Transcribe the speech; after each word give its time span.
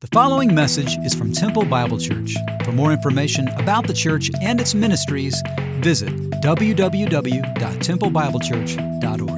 The 0.00 0.06
following 0.12 0.54
message 0.54 0.96
is 0.98 1.12
from 1.12 1.32
Temple 1.32 1.64
Bible 1.64 1.98
Church. 1.98 2.36
For 2.62 2.70
more 2.70 2.92
information 2.92 3.48
about 3.48 3.88
the 3.88 3.92
church 3.92 4.30
and 4.40 4.60
its 4.60 4.72
ministries, 4.72 5.42
visit 5.80 6.14
www.templebiblechurch.org. 6.40 9.37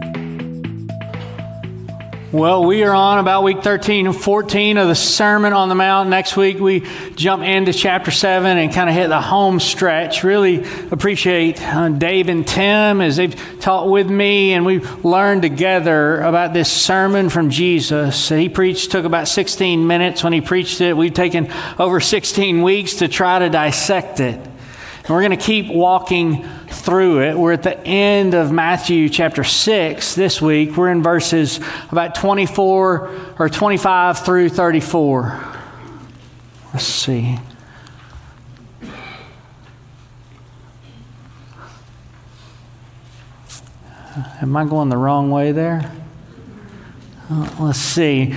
Well, 2.33 2.65
we 2.65 2.85
are 2.85 2.95
on 2.95 3.19
about 3.19 3.43
week 3.43 3.65
13 3.65 4.07
and 4.07 4.15
14 4.15 4.77
of 4.77 4.87
the 4.87 4.95
Sermon 4.95 5.53
on 5.53 5.69
the 5.69 5.75
Mount. 5.75 6.11
Next 6.11 6.37
week, 6.37 6.61
we 6.61 6.87
jump 7.17 7.43
into 7.43 7.73
chapter 7.73 8.13
7 8.13 8.57
and 8.57 8.73
kind 8.73 8.89
of 8.89 8.95
hit 8.95 9.09
the 9.09 9.21
home 9.21 9.59
stretch. 9.59 10.23
Really 10.23 10.65
appreciate 10.93 11.61
uh, 11.61 11.89
Dave 11.89 12.29
and 12.29 12.47
Tim 12.47 13.01
as 13.01 13.17
they've 13.17 13.35
taught 13.59 13.91
with 13.91 14.09
me, 14.09 14.53
and 14.53 14.65
we've 14.65 15.05
learned 15.05 15.43
together 15.43 16.21
about 16.21 16.53
this 16.53 16.71
sermon 16.71 17.31
from 17.31 17.51
Jesus. 17.51 18.29
He 18.29 18.49
preached, 18.49 18.93
took 18.93 19.05
about 19.05 19.27
16 19.27 19.85
minutes 19.85 20.23
when 20.23 20.33
he 20.33 20.41
preached 20.41 20.81
it. 20.81 20.97
We've 20.97 21.13
taken 21.13 21.53
over 21.81 21.99
16 21.99 22.63
weeks 22.63 22.95
to 22.97 23.09
try 23.09 23.41
to 23.41 23.51
dissect 23.51 24.21
it. 24.21 24.50
And 25.11 25.17
we're 25.17 25.23
going 25.23 25.37
to 25.37 25.45
keep 25.45 25.67
walking 25.67 26.45
through 26.69 27.23
it. 27.23 27.37
We're 27.37 27.51
at 27.51 27.65
the 27.65 27.77
end 27.85 28.35
of 28.35 28.53
Matthew 28.53 29.09
chapter 29.09 29.43
6 29.43 30.15
this 30.15 30.41
week. 30.41 30.77
We're 30.77 30.91
in 30.91 31.03
verses 31.03 31.59
about 31.91 32.15
24 32.15 33.35
or 33.37 33.49
25 33.49 34.25
through 34.25 34.51
34. 34.51 35.41
Let's 36.73 36.85
see. 36.85 37.37
Am 44.41 44.57
I 44.57 44.65
going 44.65 44.91
the 44.91 44.97
wrong 44.97 45.33
way 45.33 45.51
there? 45.51 45.91
Uh, 47.29 47.53
let's 47.59 47.81
see. 47.81 48.33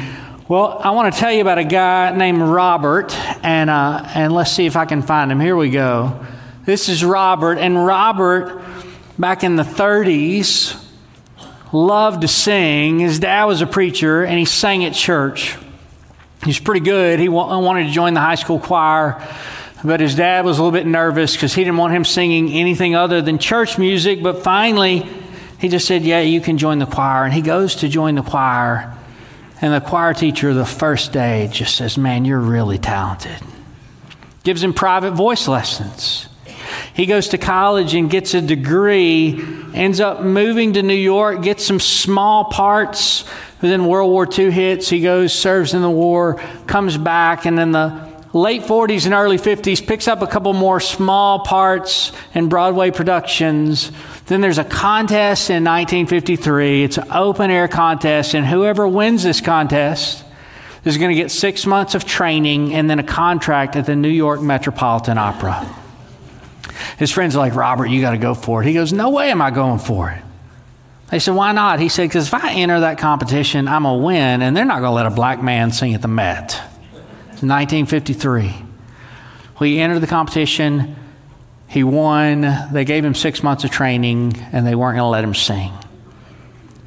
Well, 0.48 0.80
I 0.84 0.90
want 0.90 1.14
to 1.14 1.20
tell 1.20 1.32
you 1.32 1.42
about 1.42 1.60
a 1.60 1.66
guy 1.66 2.16
named 2.18 2.42
Robert, 2.42 3.16
and, 3.46 3.70
uh, 3.70 4.10
and 4.16 4.34
let's 4.34 4.52
see 4.52 4.66
if 4.66 4.76
I 4.76 4.86
can 4.86 5.04
find 5.04 5.32
him. 5.32 5.40
Here 5.40 5.56
we 5.56 5.70
go. 5.70 6.26
This 6.66 6.88
is 6.88 7.04
Robert, 7.04 7.58
and 7.58 7.86
Robert, 7.86 8.62
back 9.20 9.44
in 9.44 9.58
the 9.58 9.64
30s, 9.64 10.82
loved 11.74 12.22
to 12.22 12.28
sing. 12.30 13.00
His 13.00 13.20
dad 13.20 13.46
was 13.46 13.62
a 13.62 13.68
preacher, 13.68 14.24
and 14.24 14.40
he 14.40 14.46
sang 14.46 14.86
at 14.86 14.94
church. 14.94 15.58
He's 16.46 16.60
pretty 16.60 16.80
good. 16.80 17.20
He 17.20 17.28
wanted 17.28 17.88
to 17.88 17.92
join 17.92 18.14
the 18.14 18.22
high 18.22 18.36
school 18.36 18.60
choir, 18.60 19.22
but 19.84 20.00
his 20.00 20.16
dad 20.16 20.46
was 20.46 20.58
a 20.58 20.64
little 20.64 20.78
bit 20.78 20.88
nervous 20.88 21.34
because 21.34 21.54
he 21.54 21.66
didn't 21.66 21.76
want 21.76 21.94
him 21.94 22.06
singing 22.06 22.50
anything 22.54 22.96
other 22.96 23.22
than 23.22 23.40
church 23.40 23.78
music. 23.78 24.24
But 24.24 24.42
finally, 24.42 25.06
he 25.60 25.68
just 25.68 25.86
said, 25.86 26.04
Yeah, 26.04 26.22
you 26.22 26.40
can 26.40 26.58
join 26.58 26.80
the 26.80 26.86
choir. 26.86 27.26
And 27.26 27.34
he 27.34 27.42
goes 27.42 27.76
to 27.76 27.90
join 27.90 28.16
the 28.16 28.22
choir. 28.22 28.96
And 29.60 29.74
the 29.74 29.82
choir 29.82 30.14
teacher, 30.14 30.54
the 30.54 30.66
first 30.66 31.12
day, 31.12 31.50
just 31.52 31.76
says, 31.76 31.98
Man, 31.98 32.24
you're 32.24 32.40
really 32.40 32.78
talented. 32.78 33.38
Gives 34.44 34.64
him 34.64 34.74
private 34.74 35.12
voice 35.12 35.50
lessons. 35.50 36.30
He 36.94 37.08
goes 37.08 37.30
to 37.30 37.38
college 37.38 37.96
and 37.96 38.10
gets 38.10 38.36
a 38.36 38.42
degree, 38.42 39.44
ends 39.74 40.00
up 40.00 40.22
moving 40.22 40.74
to 40.74 40.84
New 40.84 40.94
York, 40.94 41.42
gets 41.42 41.66
some 41.66 41.80
small 41.80 42.46
parts. 42.46 43.26
Then 43.62 43.86
World 43.86 44.12
War 44.12 44.28
II 44.32 44.52
hits. 44.52 44.90
He 44.90 45.02
goes, 45.02 45.34
serves 45.34 45.74
in 45.74 45.82
the 45.82 45.90
war, 45.90 46.36
comes 46.68 46.98
back, 46.98 47.46
and 47.46 47.60
in 47.60 47.72
the 47.72 48.14
late 48.34 48.64
40s 48.64 49.06
and 49.06 49.14
early 49.14 49.38
50s 49.38 49.86
picks 49.86 50.08
up 50.08 50.22
a 50.22 50.28
couple 50.28 50.54
more 50.54 50.80
small 50.80 51.40
parts 51.40 52.12
in 52.34 52.50
Broadway 52.50 52.92
productions. 52.92 53.92
Then 54.26 54.42
there's 54.42 54.58
a 54.58 54.64
contest 54.64 55.50
in 55.50 55.64
1953. 55.64 56.84
It's 56.84 56.98
an 56.98 57.12
open 57.12 57.50
air 57.50 57.68
contest, 57.68 58.36
and 58.36 58.46
whoever 58.46 58.88
wins 58.88 59.24
this 59.24 59.42
contest 59.42 60.24
is 60.86 60.98
going 60.98 61.10
to 61.10 61.16
get 61.16 61.32
six 61.32 61.66
months 61.66 61.96
of 61.96 62.06
training 62.06 62.74
and 62.74 62.90
then 62.90 63.00
a 63.00 63.04
contract 63.04 63.76
at 63.76 63.86
the 63.86 63.96
New 63.96 64.10
York 64.10 64.42
Metropolitan 64.42 65.18
Opera. 65.18 65.83
His 66.98 67.12
friends 67.12 67.36
are 67.36 67.40
like, 67.40 67.56
Robert, 67.56 67.88
you 67.88 68.02
got 68.02 68.12
to 68.12 68.18
go 68.18 68.34
for 68.34 68.62
it. 68.62 68.68
He 68.68 68.74
goes, 68.74 68.94
No 68.94 69.10
way 69.10 69.32
am 69.32 69.42
I 69.42 69.52
going 69.52 69.80
for 69.80 70.10
it. 70.10 70.22
They 71.10 71.20
said, 71.20 71.36
Why 71.36 71.52
not? 71.52 71.80
He 71.80 71.90
said, 71.90 72.10
Because 72.10 72.28
if 72.28 72.34
I 72.34 72.54
enter 72.54 72.82
that 72.82 72.98
competition, 72.98 73.68
I'm 73.68 73.84
going 73.84 74.00
to 74.00 74.06
win, 74.06 74.42
and 74.42 74.56
they're 74.56 74.66
not 74.66 74.80
going 74.80 74.92
to 74.92 74.96
let 74.96 75.06
a 75.06 75.12
black 75.12 75.42
man 75.42 75.72
sing 75.72 75.94
at 75.94 76.02
the 76.02 76.08
Met. 76.08 76.62
It's 77.32 77.44
1953. 77.44 78.44
Well, 79.60 79.70
he 79.70 79.80
entered 79.80 80.00
the 80.00 80.08
competition. 80.08 80.96
He 81.68 81.84
won. 81.84 82.42
They 82.72 82.86
gave 82.86 83.04
him 83.06 83.16
six 83.16 83.44
months 83.44 83.64
of 83.64 83.72
training, 83.72 84.36
and 84.52 84.66
they 84.66 84.76
weren't 84.76 84.96
going 84.98 85.06
to 85.06 85.10
let 85.10 85.24
him 85.24 85.36
sing. 85.36 85.72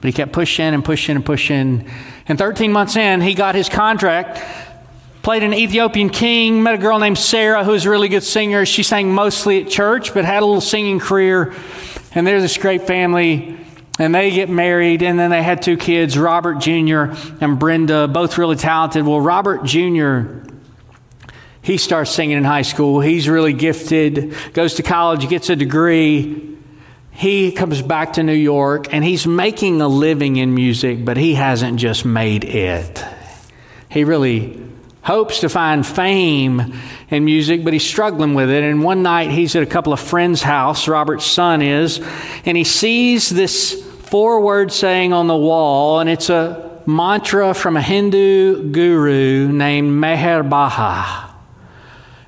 But 0.00 0.08
he 0.08 0.12
kept 0.12 0.32
pushing 0.32 0.74
and 0.74 0.84
pushing 0.84 1.16
and 1.16 1.24
pushing. 1.24 1.90
And 2.28 2.38
13 2.38 2.72
months 2.72 2.96
in, 2.96 3.20
he 3.20 3.34
got 3.34 3.54
his 3.54 3.68
contract 3.68 4.38
played 5.26 5.42
an 5.42 5.52
Ethiopian 5.52 6.08
king, 6.08 6.62
met 6.62 6.76
a 6.76 6.78
girl 6.78 7.00
named 7.00 7.18
Sarah 7.18 7.64
who 7.64 7.72
was 7.72 7.84
a 7.84 7.90
really 7.90 8.08
good 8.08 8.22
singer. 8.22 8.64
She 8.64 8.84
sang 8.84 9.12
mostly 9.12 9.60
at 9.60 9.68
church, 9.68 10.14
but 10.14 10.24
had 10.24 10.40
a 10.40 10.46
little 10.46 10.60
singing 10.60 11.00
career. 11.00 11.52
And 12.12 12.24
there's 12.24 12.42
this 12.42 12.56
great 12.58 12.82
family, 12.86 13.58
and 13.98 14.14
they 14.14 14.30
get 14.30 14.48
married, 14.48 15.02
and 15.02 15.18
then 15.18 15.30
they 15.30 15.42
had 15.42 15.62
two 15.62 15.76
kids, 15.76 16.16
Robert 16.16 16.60
Jr. 16.60 17.16
and 17.40 17.58
Brenda, 17.58 18.06
both 18.06 18.38
really 18.38 18.54
talented. 18.54 19.04
Well, 19.04 19.20
Robert 19.20 19.64
Jr., 19.64 20.46
he 21.60 21.76
starts 21.76 22.12
singing 22.12 22.36
in 22.36 22.44
high 22.44 22.62
school. 22.62 23.00
He's 23.00 23.28
really 23.28 23.52
gifted, 23.52 24.32
goes 24.52 24.74
to 24.74 24.84
college, 24.84 25.28
gets 25.28 25.50
a 25.50 25.56
degree. 25.56 26.56
He 27.10 27.50
comes 27.50 27.82
back 27.82 28.12
to 28.12 28.22
New 28.22 28.32
York, 28.32 28.94
and 28.94 29.02
he's 29.02 29.26
making 29.26 29.80
a 29.80 29.88
living 29.88 30.36
in 30.36 30.54
music, 30.54 31.04
but 31.04 31.16
he 31.16 31.34
hasn't 31.34 31.80
just 31.80 32.04
made 32.04 32.44
it. 32.44 33.04
He 33.88 34.04
really 34.04 34.65
hopes 35.06 35.38
to 35.38 35.48
find 35.48 35.86
fame 35.86 36.74
in 37.10 37.24
music, 37.24 37.62
but 37.62 37.72
he's 37.72 37.86
struggling 37.86 38.34
with 38.34 38.50
it. 38.50 38.64
And 38.64 38.82
one 38.82 39.04
night 39.04 39.30
he's 39.30 39.54
at 39.54 39.62
a 39.62 39.66
couple 39.66 39.92
of 39.92 40.00
friends' 40.00 40.42
house, 40.42 40.88
Robert's 40.88 41.24
son 41.24 41.62
is, 41.62 42.00
and 42.44 42.56
he 42.56 42.64
sees 42.64 43.30
this 43.30 43.80
four 44.02 44.40
word 44.40 44.72
saying 44.72 45.12
on 45.12 45.28
the 45.28 45.36
wall, 45.36 46.00
and 46.00 46.10
it's 46.10 46.28
a 46.28 46.80
mantra 46.86 47.54
from 47.54 47.76
a 47.76 47.82
Hindu 47.82 48.72
guru 48.72 49.52
named 49.52 49.92
Meher 49.92 50.48
Baba. 50.48 51.32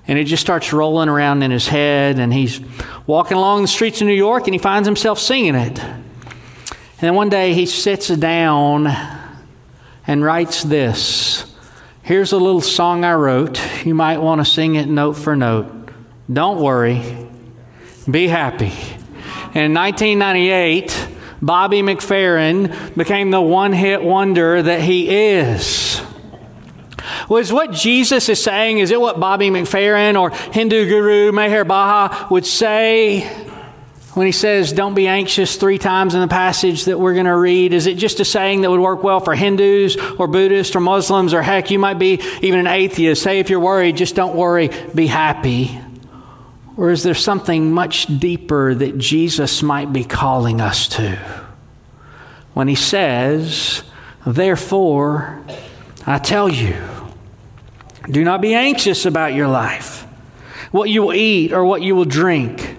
And 0.07 0.17
it 0.17 0.25
just 0.25 0.41
starts 0.41 0.73
rolling 0.73 1.09
around 1.09 1.43
in 1.43 1.51
his 1.51 1.67
head, 1.67 2.21
and 2.21 2.33
he's 2.33 2.61
walking 3.09 3.37
along 3.37 3.63
the 3.63 3.69
streets 3.69 4.01
of 4.01 4.07
New 4.07 4.15
York 4.15 4.45
and 4.47 4.55
he 4.55 4.59
finds 4.59 4.87
himself 4.87 5.19
singing 5.19 5.57
it. 5.57 5.81
And 5.81 7.01
then 7.01 7.15
one 7.15 7.29
day 7.29 7.55
he 7.55 7.67
sits 7.67 8.09
down 8.09 8.87
and 10.07 10.23
writes 10.23 10.63
this 10.63 11.45
Here's 12.09 12.33
a 12.33 12.39
little 12.39 12.63
song 12.63 13.05
I 13.05 13.13
wrote. 13.13 13.61
You 13.85 13.95
might 13.95 14.17
want 14.17 14.41
to 14.41 14.45
sing 14.47 14.77
it 14.77 14.89
note 14.89 15.13
for 15.13 15.37
note. 15.37 15.91
Don't 16.33 16.59
worry, 16.59 17.03
be 18.11 18.29
happy. 18.29 18.73
In 19.55 19.75
1998, 19.75 21.09
Bobby 21.43 21.83
McFerrin 21.83 22.97
became 22.97 23.31
the 23.31 23.43
one 23.43 23.75
hit 23.75 24.03
wonder 24.03 24.63
that 24.63 24.81
he 24.81 25.35
is. 25.35 26.01
Was 27.29 27.53
what 27.53 27.73
Jesus 27.73 28.31
is 28.31 28.43
saying, 28.43 28.79
is 28.79 28.91
it 28.91 28.99
what 28.99 29.21
Bobby 29.21 29.51
McFerrin 29.51 30.19
or 30.19 30.31
Hindu 30.31 30.89
guru 30.89 31.31
Meher 31.31 31.69
Baba 31.69 32.29
would 32.31 32.47
say 32.47 33.48
when 34.19 34.27
he 34.27 34.33
says, 34.33 34.73
Don't 34.73 34.95
be 34.95 35.07
anxious 35.07 35.55
three 35.55 35.79
times 35.79 36.13
in 36.17 36.21
the 36.21 36.27
passage 36.27 36.87
that 36.87 36.99
we're 36.99 37.15
going 37.15 37.27
to 37.27 37.37
read? 37.37 37.73
Is 37.73 37.87
it 37.87 37.95
just 37.95 38.19
a 38.19 38.25
saying 38.25 38.63
that 38.63 38.71
would 38.71 38.81
work 38.81 39.05
well 39.05 39.21
for 39.21 39.33
Hindus 39.33 39.97
or 40.19 40.27
Buddhists 40.27 40.75
or 40.75 40.81
Muslims 40.81 41.33
or 41.33 41.41
heck, 41.41 41.71
you 41.71 41.79
might 41.79 42.01
be 42.01 42.21
even 42.43 42.59
an 42.59 42.67
atheist? 42.67 43.23
Say, 43.23 43.39
if 43.39 43.49
you're 43.49 43.61
worried, 43.61 43.97
just 43.97 44.17
don't 44.17 44.35
worry, 44.35 44.71
be 44.93 45.07
happy. 45.07 45.81
Or 46.77 46.91
is 46.91 47.05
there 47.05 47.15
something 47.15 47.71
much 47.71 48.07
deeper 48.19 48.75
that 48.75 48.99
Jesus 48.99 49.63
might 49.63 49.93
be 49.93 50.03
calling 50.03 50.61
us 50.61 50.89
to? 50.89 51.17
When 52.55 52.67
he 52.67 52.75
says, 52.75 53.85
Therefore, 54.27 55.45
I 56.09 56.19
tell 56.19 56.49
you, 56.49 56.77
do 58.11 58.25
not 58.25 58.41
be 58.41 58.53
anxious 58.57 59.07
about 59.07 59.35
your 59.35 59.47
life, 59.47 60.03
what 60.73 60.91
you 60.91 61.03
will 61.03 61.15
eat 61.15 61.53
or 61.53 61.65
what 61.65 61.83
you 61.83 61.95
will 61.95 62.05
drink 62.05 62.78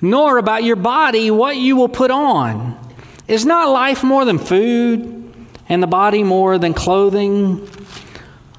nor 0.00 0.38
about 0.38 0.64
your 0.64 0.76
body 0.76 1.30
what 1.30 1.56
you 1.56 1.76
will 1.76 1.88
put 1.88 2.10
on. 2.10 2.78
Is 3.26 3.44
not 3.44 3.68
life 3.68 4.02
more 4.02 4.24
than 4.24 4.38
food, 4.38 5.34
and 5.68 5.82
the 5.82 5.86
body 5.86 6.22
more 6.22 6.58
than 6.58 6.72
clothing? 6.74 7.68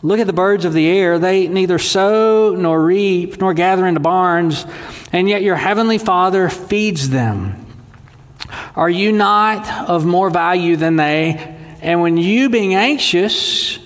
Look 0.01 0.19
at 0.19 0.27
the 0.27 0.33
birds 0.33 0.63
of 0.63 0.73
the 0.73 0.87
air. 0.87 1.19
They 1.19 1.47
neither 1.47 1.79
sow 1.79 2.55
nor 2.55 2.81
reap 2.81 3.39
nor 3.41 3.53
gather 3.53 3.87
into 3.87 3.99
barns, 3.99 4.65
and 5.11 5.27
yet 5.27 5.41
your 5.41 5.55
heavenly 5.55 5.97
Father 5.97 6.49
feeds 6.49 7.09
them. 7.09 7.65
Are 8.75 8.89
you 8.89 9.11
not 9.11 9.89
of 9.89 10.05
more 10.05 10.29
value 10.29 10.75
than 10.75 10.95
they? 10.95 11.55
And 11.81 12.01
when 12.01 12.17
you, 12.17 12.49
being 12.49 12.75
anxious, 12.75 13.79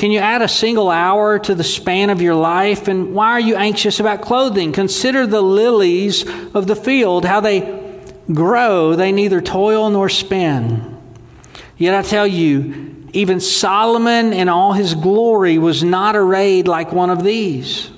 can 0.00 0.10
you 0.10 0.18
add 0.18 0.40
a 0.40 0.48
single 0.48 0.90
hour 0.90 1.38
to 1.38 1.54
the 1.54 1.62
span 1.62 2.08
of 2.08 2.22
your 2.22 2.34
life? 2.34 2.88
And 2.88 3.14
why 3.14 3.32
are 3.32 3.40
you 3.40 3.54
anxious 3.56 4.00
about 4.00 4.22
clothing? 4.22 4.72
Consider 4.72 5.26
the 5.26 5.42
lilies 5.42 6.26
of 6.54 6.66
the 6.66 6.74
field, 6.74 7.26
how 7.26 7.40
they 7.40 8.02
grow. 8.32 8.96
They 8.96 9.12
neither 9.12 9.42
toil 9.42 9.90
nor 9.90 10.08
spin. 10.08 10.96
Yet 11.76 11.94
I 11.94 12.00
tell 12.00 12.26
you, 12.26 12.96
Even 13.12 13.40
Solomon 13.40 14.32
in 14.32 14.48
all 14.48 14.72
his 14.72 14.94
glory 14.94 15.58
was 15.58 15.84
not 15.84 16.16
arrayed 16.16 16.66
like 16.66 16.92
one 16.92 17.10
of 17.10 17.22
these. 17.22 17.90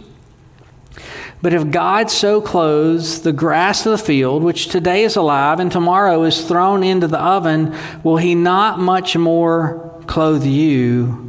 But 1.40 1.54
if 1.54 1.70
God 1.70 2.10
so 2.10 2.40
clothes 2.40 3.22
the 3.22 3.32
grass 3.32 3.86
of 3.86 3.92
the 3.92 4.04
field, 4.04 4.42
which 4.42 4.66
today 4.66 5.04
is 5.04 5.14
alive 5.14 5.60
and 5.60 5.70
tomorrow 5.70 6.24
is 6.24 6.48
thrown 6.48 6.82
into 6.82 7.06
the 7.06 7.20
oven, 7.20 7.76
will 8.02 8.16
he 8.16 8.34
not 8.34 8.80
much 8.80 9.16
more 9.16 10.02
clothe 10.08 10.44
you, 10.44 11.28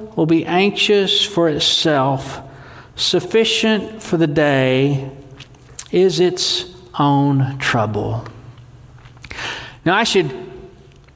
will 0.15 0.25
be 0.25 0.45
anxious 0.45 1.23
for 1.23 1.49
itself. 1.49 2.41
Sufficient 2.95 4.03
for 4.03 4.17
the 4.17 4.27
day 4.27 5.09
is 5.91 6.19
its 6.19 6.65
own 6.97 7.57
trouble. 7.57 8.25
Now, 9.85 9.95
I 9.95 10.03
should, 10.03 10.31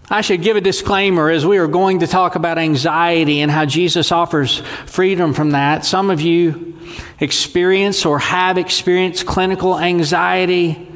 I 0.09 0.21
should 0.21 0.41
give 0.41 0.57
a 0.57 0.61
disclaimer 0.61 1.29
as 1.29 1.45
we 1.45 1.57
are 1.57 1.67
going 1.67 1.99
to 1.99 2.07
talk 2.07 2.35
about 2.35 2.57
anxiety 2.57 3.41
and 3.41 3.51
how 3.51 3.65
Jesus 3.65 4.11
offers 4.11 4.59
freedom 4.85 5.33
from 5.33 5.51
that. 5.51 5.85
Some 5.85 6.09
of 6.09 6.21
you 6.21 6.79
experience 7.19 8.05
or 8.05 8.19
have 8.19 8.57
experienced 8.57 9.25
clinical 9.25 9.77
anxiety, 9.79 10.87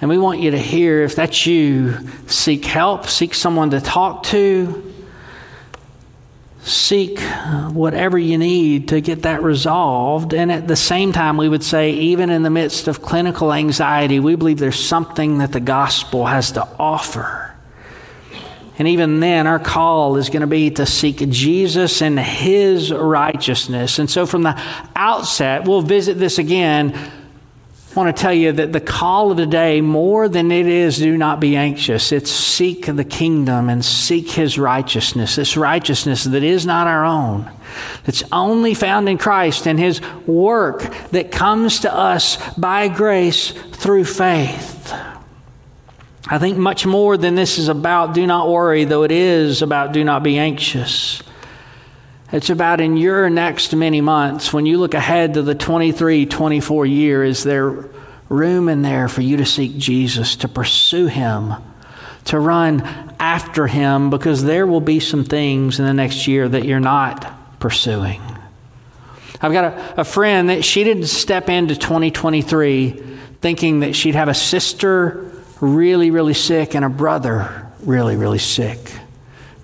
and 0.00 0.10
we 0.10 0.18
want 0.18 0.40
you 0.40 0.52
to 0.52 0.58
hear 0.58 1.02
if 1.02 1.16
that's 1.16 1.46
you, 1.46 1.98
seek 2.26 2.64
help, 2.64 3.06
seek 3.06 3.34
someone 3.34 3.70
to 3.70 3.80
talk 3.80 4.22
to 4.24 4.85
seek 6.66 7.22
uh, 7.22 7.70
whatever 7.70 8.18
you 8.18 8.36
need 8.38 8.88
to 8.88 9.00
get 9.00 9.22
that 9.22 9.42
resolved. 9.42 10.34
And 10.34 10.50
at 10.50 10.66
the 10.66 10.74
same 10.74 11.12
time, 11.12 11.36
we 11.36 11.48
would 11.48 11.62
say, 11.62 11.92
even 11.92 12.28
in 12.28 12.42
the 12.42 12.50
midst 12.50 12.88
of 12.88 13.00
clinical 13.00 13.52
anxiety, 13.52 14.18
we 14.18 14.34
believe 14.34 14.58
there's 14.58 14.84
something 14.84 15.38
that 15.38 15.52
the 15.52 15.60
gospel 15.60 16.26
has 16.26 16.52
to 16.52 16.66
offer. 16.78 17.54
And 18.78 18.88
even 18.88 19.20
then, 19.20 19.46
our 19.46 19.60
call 19.60 20.16
is 20.16 20.28
going 20.28 20.40
to 20.40 20.48
be 20.48 20.70
to 20.72 20.84
seek 20.86 21.16
Jesus 21.30 22.02
and 22.02 22.18
his 22.18 22.92
righteousness. 22.92 23.98
And 24.00 24.10
so, 24.10 24.26
from 24.26 24.42
the 24.42 24.60
outset, 24.94 25.66
we'll 25.66 25.82
visit 25.82 26.18
this 26.18 26.38
again 26.38 26.98
want 27.96 28.14
to 28.14 28.22
tell 28.22 28.32
you 28.32 28.52
that 28.52 28.72
the 28.72 28.80
call 28.80 29.30
of 29.30 29.38
the 29.38 29.46
day, 29.46 29.80
more 29.80 30.28
than 30.28 30.52
it 30.52 30.66
is 30.66 30.98
do 30.98 31.16
not 31.16 31.40
be 31.40 31.56
anxious, 31.56 32.12
it's 32.12 32.30
seek 32.30 32.86
the 32.86 33.04
kingdom 33.04 33.68
and 33.68 33.84
seek 33.84 34.30
his 34.30 34.58
righteousness, 34.58 35.36
this 35.36 35.56
righteousness 35.56 36.24
that 36.24 36.42
is 36.42 36.66
not 36.66 36.86
our 36.86 37.04
own, 37.04 37.50
that's 38.04 38.22
only 38.30 38.74
found 38.74 39.08
in 39.08 39.18
Christ 39.18 39.66
and 39.66 39.78
his 39.78 40.00
work 40.26 40.82
that 41.10 41.32
comes 41.32 41.80
to 41.80 41.92
us 41.92 42.36
by 42.54 42.88
grace 42.88 43.50
through 43.50 44.04
faith. 44.04 44.92
I 46.28 46.38
think 46.38 46.58
much 46.58 46.84
more 46.84 47.16
than 47.16 47.34
this 47.34 47.56
is 47.56 47.68
about 47.68 48.12
do 48.12 48.26
not 48.26 48.48
worry, 48.48 48.84
though 48.84 49.04
it 49.04 49.12
is 49.12 49.62
about 49.62 49.92
do 49.92 50.02
not 50.02 50.22
be 50.22 50.38
anxious. 50.38 51.22
It's 52.32 52.50
about 52.50 52.80
in 52.80 52.96
your 52.96 53.30
next 53.30 53.74
many 53.74 54.00
months, 54.00 54.52
when 54.52 54.66
you 54.66 54.78
look 54.78 54.94
ahead 54.94 55.34
to 55.34 55.42
the 55.42 55.54
23 55.54 56.26
24 56.26 56.86
year, 56.86 57.22
is 57.22 57.44
there 57.44 57.88
room 58.28 58.68
in 58.68 58.82
there 58.82 59.08
for 59.08 59.20
you 59.20 59.36
to 59.36 59.46
seek 59.46 59.76
Jesus, 59.76 60.36
to 60.36 60.48
pursue 60.48 61.06
Him, 61.06 61.54
to 62.24 62.40
run 62.40 62.82
after 63.20 63.68
Him, 63.68 64.10
because 64.10 64.42
there 64.42 64.66
will 64.66 64.80
be 64.80 64.98
some 64.98 65.24
things 65.24 65.78
in 65.78 65.84
the 65.84 65.94
next 65.94 66.26
year 66.26 66.48
that 66.48 66.64
you're 66.64 66.80
not 66.80 67.60
pursuing. 67.60 68.20
I've 69.40 69.52
got 69.52 69.64
a, 69.64 70.00
a 70.00 70.04
friend 70.04 70.48
that 70.48 70.64
she 70.64 70.82
didn't 70.82 71.06
step 71.06 71.48
into 71.48 71.76
2023 71.76 72.90
thinking 73.40 73.80
that 73.80 73.94
she'd 73.94 74.14
have 74.16 74.28
a 74.28 74.34
sister 74.34 75.30
really, 75.60 76.10
really 76.10 76.34
sick 76.34 76.74
and 76.74 76.84
a 76.84 76.88
brother 76.88 77.70
really, 77.82 78.16
really 78.16 78.38
sick. 78.38 78.78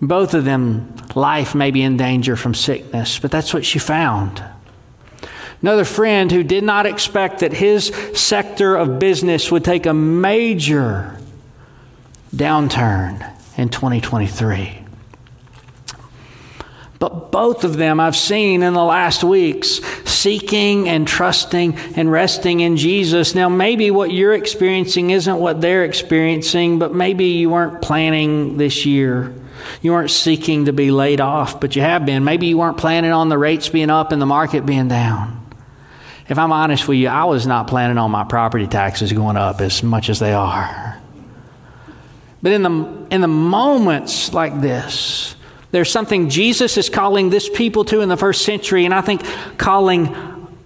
Both 0.02 0.34
of 0.34 0.44
them, 0.44 0.92
life 1.14 1.54
may 1.54 1.70
be 1.70 1.80
in 1.80 1.96
danger 1.96 2.34
from 2.34 2.54
sickness, 2.54 3.20
but 3.20 3.30
that's 3.30 3.54
what 3.54 3.64
she 3.64 3.78
found. 3.78 4.42
Another 5.62 5.84
friend 5.84 6.32
who 6.32 6.42
did 6.42 6.64
not 6.64 6.86
expect 6.86 7.38
that 7.38 7.52
his 7.52 7.86
sector 8.14 8.74
of 8.74 8.98
business 8.98 9.52
would 9.52 9.64
take 9.64 9.86
a 9.86 9.94
major 9.94 11.20
downturn 12.34 13.24
in 13.56 13.68
2023. 13.68 14.80
But 16.98 17.30
both 17.30 17.62
of 17.62 17.76
them 17.76 18.00
I've 18.00 18.16
seen 18.16 18.64
in 18.64 18.74
the 18.74 18.82
last 18.82 19.22
weeks 19.22 19.80
seeking 20.04 20.88
and 20.88 21.06
trusting 21.06 21.76
and 21.94 22.10
resting 22.10 22.58
in 22.58 22.76
Jesus. 22.76 23.36
Now, 23.36 23.48
maybe 23.48 23.92
what 23.92 24.10
you're 24.10 24.34
experiencing 24.34 25.10
isn't 25.10 25.38
what 25.38 25.60
they're 25.60 25.84
experiencing, 25.84 26.80
but 26.80 26.92
maybe 26.92 27.26
you 27.26 27.50
weren't 27.50 27.82
planning 27.82 28.56
this 28.56 28.84
year 28.84 29.32
you 29.80 29.92
weren't 29.92 30.10
seeking 30.10 30.66
to 30.66 30.72
be 30.72 30.90
laid 30.90 31.20
off, 31.20 31.60
but 31.60 31.76
you 31.76 31.82
have 31.82 32.06
been. 32.06 32.24
Maybe 32.24 32.46
you 32.46 32.58
weren't 32.58 32.78
planning 32.78 33.12
on 33.12 33.28
the 33.28 33.38
rates 33.38 33.68
being 33.68 33.90
up 33.90 34.12
and 34.12 34.20
the 34.20 34.26
market 34.26 34.66
being 34.66 34.88
down. 34.88 35.38
If 36.28 36.38
I'm 36.38 36.52
honest 36.52 36.86
with 36.88 36.98
you, 36.98 37.08
I 37.08 37.24
was 37.24 37.46
not 37.46 37.66
planning 37.66 37.98
on 37.98 38.10
my 38.10 38.24
property 38.24 38.66
taxes 38.66 39.12
going 39.12 39.36
up 39.36 39.60
as 39.60 39.82
much 39.82 40.08
as 40.08 40.18
they 40.18 40.32
are. 40.32 41.00
But 42.42 42.52
in 42.52 42.62
the, 42.62 43.06
in 43.10 43.20
the 43.20 43.28
moments 43.28 44.32
like 44.32 44.60
this, 44.60 45.36
there's 45.72 45.90
something 45.90 46.28
Jesus 46.28 46.76
is 46.76 46.88
calling 46.88 47.30
this 47.30 47.48
people 47.48 47.84
to 47.86 48.00
in 48.00 48.08
the 48.08 48.16
first 48.16 48.44
century, 48.44 48.84
and 48.84 48.94
I 48.94 49.00
think 49.00 49.22
calling 49.58 50.14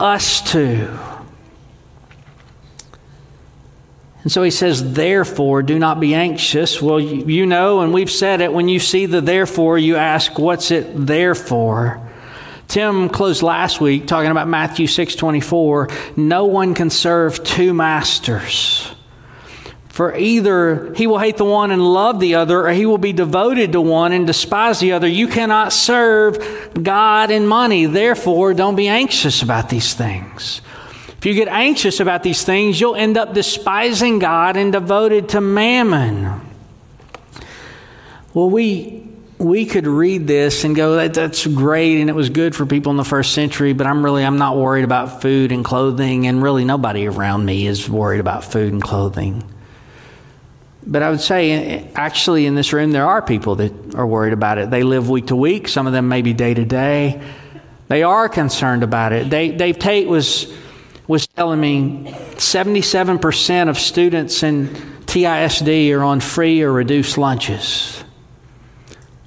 us 0.01 0.53
to. 0.53 1.16
And 4.27 4.33
so 4.33 4.43
he 4.43 4.51
says, 4.51 4.95
therefore, 4.95 5.63
do 5.63 5.79
not 5.79 6.01
be 6.01 6.13
anxious. 6.13 6.83
Well, 6.83 6.99
you 6.99 7.47
know, 7.47 7.83
and 7.83 7.93
we've 7.93 8.11
said 8.11 8.41
it, 8.41 8.53
when 8.53 8.69
you 8.69 8.81
see 8.81 9.07
the 9.07 9.21
therefore, 9.21 9.79
you 9.79 9.95
ask, 9.95 10.37
what's 10.37 10.73
it 10.73 10.89
there 10.97 11.37
for? 11.37 12.05
Tim 12.67 13.09
closed 13.09 13.45
last 13.45 13.81
week 13.81 14.09
talking 14.09 14.33
about 14.33 14.49
Matthew 14.49 14.89
6 14.89 15.15
24. 15.15 15.91
No 16.17 16.47
one 16.47 16.75
can 16.75 16.91
serve 16.91 17.45
two 17.45 17.73
masters. 17.73 18.93
For 19.91 20.17
either 20.17 20.93
he 20.95 21.07
will 21.07 21.21
hate 21.21 21.37
the 21.37 21.45
one 21.45 21.71
and 21.71 21.81
love 21.81 22.19
the 22.19 22.35
other, 22.35 22.67
or 22.67 22.73
he 22.73 22.85
will 22.85 22.99
be 22.99 23.13
devoted 23.13 23.71
to 23.75 23.81
one 23.81 24.11
and 24.11 24.27
despise 24.27 24.81
the 24.81 24.91
other. 24.91 25.07
You 25.07 25.29
cannot 25.29 25.73
serve 25.73 26.83
God 26.83 27.31
and 27.31 27.49
money. 27.49 27.87
Therefore, 27.87 28.55
don't 28.55 28.75
be 28.75 28.89
anxious 28.89 29.43
about 29.43 29.69
these 29.69 29.95
things. 29.95 30.63
You 31.27 31.35
get 31.35 31.49
anxious 31.49 31.99
about 31.99 32.23
these 32.23 32.45
things, 32.45 32.81
you'll 32.81 32.95
end 32.95 33.17
up 33.17 33.35
despising 33.35 34.21
God 34.21 34.57
and 34.57 34.71
devoted 34.71 35.31
to 35.31 35.41
mammon. 35.41 36.41
Well, 38.33 38.49
we 38.49 39.09
we 39.39 39.67
could 39.67 39.89
read 39.89 40.29
this 40.29 40.63
and 40.63 40.77
go 40.77 40.95
that, 40.95 41.15
that's 41.15 41.45
great 41.45 42.01
and 42.01 42.09
it 42.09 42.13
was 42.15 42.31
good 42.31 42.55
for 42.55 42.65
people 42.65 42.91
in 42.91 42.97
the 42.97 43.05
first 43.05 43.33
century 43.35 43.75
but 43.75 43.87
i'm 43.87 44.03
really 44.03 44.25
i'm 44.25 44.39
not 44.39 44.57
worried 44.57 44.83
about 44.83 45.21
food 45.21 45.53
and 45.53 45.63
clothing 45.63 46.27
and 46.27 46.43
really 46.43 46.65
nobody 46.65 47.07
around 47.07 47.45
me 47.45 47.67
is 47.67 47.87
worried 47.87 48.21
about 48.21 48.45
food 48.45 48.73
and 48.73 48.81
clothing. 48.81 49.45
But 50.87 51.03
i 51.03 51.11
would 51.11 51.21
say 51.21 51.51
eh, 51.51 51.59
eh, 51.59 51.89
actually 51.97 52.47
in 52.47 52.55
this 52.55 52.73
room 52.73 52.93
there 52.93 53.05
are 53.05 53.21
people 53.21 53.57
that 53.57 53.97
are 53.97 54.07
worried 54.07 54.33
about 54.33 54.59
it. 54.59 54.71
They 54.71 54.85
live 54.85 55.11
week 55.11 55.27
to 55.27 55.37
week. 55.37 55.67
Some 55.67 55.89
of 55.89 55.93
them 55.93 56.09
maybe 56.09 56.33
day 56.33 56.55
to 56.55 56.65
day. 56.65 57.21
They 57.89 58.05
are 58.05 58.29
concerned 58.29 58.85
about 58.85 59.13
it. 59.13 59.29
Dave, 59.29 59.59
dave 59.59 59.79
tate 59.81 60.09
was 60.09 60.53
was 61.09 61.27
telling 61.27 61.61
me 61.61 62.13
77% 62.35 63.69
of 63.69 63.79
students 63.79 64.43
in 64.43 64.69
TISD 65.07 65.97
are 65.97 66.03
on 66.03 66.21
free 66.21 66.63
or 66.63 66.73
reduced 66.73 67.17
lunches. 67.17 68.03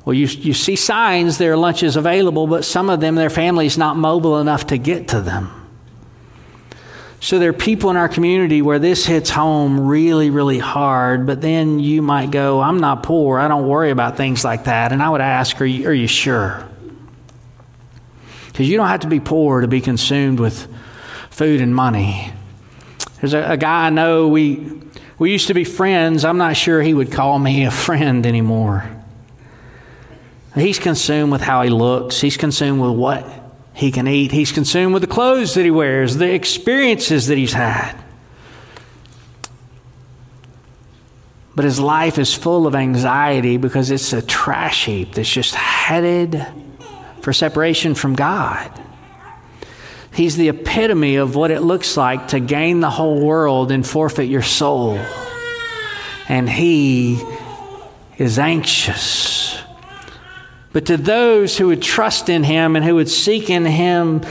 Well, 0.03 0.13
you, 0.13 0.27
you 0.27 0.53
see 0.53 0.75
signs 0.75 1.37
there 1.37 1.53
are 1.53 1.57
lunches 1.57 1.95
available, 1.95 2.47
but 2.47 2.65
some 2.65 2.89
of 2.89 2.99
them, 2.99 3.15
their 3.15 3.29
family's 3.29 3.77
not 3.77 3.95
mobile 3.95 4.39
enough 4.39 4.67
to 4.67 4.77
get 4.77 5.09
to 5.09 5.21
them. 5.21 5.55
So 7.21 7.37
there 7.37 7.49
are 7.49 7.53
people 7.53 7.89
in 7.89 7.97
our 7.97 8.07
community 8.07 8.61
where 8.61 8.79
this 8.79 9.05
hits 9.05 9.29
home 9.29 9.87
really, 9.87 10.29
really 10.29 10.57
hard, 10.57 11.27
but 11.27 11.41
then 11.41 11.79
you 11.79 12.01
might 12.01 12.31
go, 12.31 12.61
I'm 12.61 12.79
not 12.79 13.03
poor. 13.03 13.39
I 13.39 13.49
don't 13.49 13.67
worry 13.67 13.91
about 13.91 14.15
things 14.15 14.43
like 14.45 14.65
that. 14.65 14.93
And 14.93 15.03
I 15.03 15.09
would 15.09 15.19
ask, 15.19 15.59
Are 15.59 15.65
you, 15.65 15.89
are 15.89 15.93
you 15.93 16.07
sure? 16.07 16.65
Because 18.47 18.69
you 18.69 18.77
don't 18.77 18.87
have 18.87 19.01
to 19.01 19.07
be 19.07 19.19
poor 19.19 19.61
to 19.61 19.67
be 19.67 19.81
consumed 19.81 20.39
with 20.39 20.67
food 21.39 21.61
and 21.61 21.73
money. 21.73 22.33
There's 23.21 23.33
a, 23.33 23.51
a 23.51 23.55
guy 23.55 23.85
I 23.85 23.89
know, 23.91 24.27
we, 24.27 24.69
we 25.17 25.31
used 25.31 25.47
to 25.47 25.53
be 25.53 25.63
friends. 25.63 26.25
I'm 26.25 26.37
not 26.37 26.57
sure 26.57 26.81
he 26.81 26.93
would 26.93 27.13
call 27.13 27.39
me 27.39 27.63
a 27.63 27.71
friend 27.71 28.25
anymore. 28.25 28.83
He's 30.53 30.79
consumed 30.79 31.31
with 31.31 31.39
how 31.39 31.61
he 31.61 31.69
looks, 31.69 32.19
he's 32.19 32.35
consumed 32.35 32.81
with 32.81 32.91
what 32.91 33.25
he 33.73 33.89
can 33.89 34.05
eat, 34.05 34.33
he's 34.33 34.51
consumed 34.51 34.93
with 34.93 35.01
the 35.01 35.07
clothes 35.07 35.53
that 35.53 35.63
he 35.63 35.71
wears, 35.71 36.17
the 36.17 36.29
experiences 36.29 37.27
that 37.27 37.37
he's 37.37 37.53
had. 37.53 37.95
But 41.55 41.63
his 41.63 41.79
life 41.79 42.17
is 42.17 42.33
full 42.33 42.67
of 42.67 42.75
anxiety 42.75 43.55
because 43.55 43.91
it's 43.91 44.11
a 44.11 44.21
trash 44.21 44.87
heap 44.87 45.13
that's 45.13 45.31
just 45.31 45.55
headed 45.55 46.45
for 47.21 47.31
separation 47.31 47.95
from 47.95 48.13
God. 48.13 48.77
He's 50.13 50.35
the 50.35 50.49
epitome 50.49 51.17
of 51.17 51.35
what 51.35 51.51
it 51.51 51.61
looks 51.61 51.95
like 51.95 52.29
to 52.29 52.39
gain 52.39 52.79
the 52.79 52.89
whole 52.89 53.19
world 53.19 53.71
and 53.71 53.85
forfeit 53.85 54.27
your 54.27 54.41
soul. 54.41 54.99
And 56.27 56.49
he 56.49 57.23
is 58.17 58.37
anxious. 58.37 59.57
But 60.71 60.87
to 60.87 60.97
those 60.97 61.57
who 61.57 61.67
would 61.67 61.81
trust 61.81 62.29
in 62.29 62.43
him 62.43 62.75
and 62.75 62.85
who 62.85 62.95
would 62.95 63.09
seek 63.09 63.49
in 63.49 63.65
him 63.65 64.21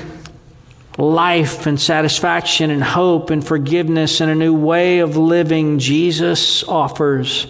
life 0.97 1.67
and 1.67 1.81
satisfaction 1.81 2.71
and 2.71 2.83
hope 2.83 3.31
and 3.31 3.47
forgiveness 3.47 4.21
and 4.21 4.31
a 4.31 4.35
new 4.35 4.55
way 4.55 4.99
of 4.99 5.17
living, 5.17 5.79
Jesus 5.79 6.65
offers 6.65 7.47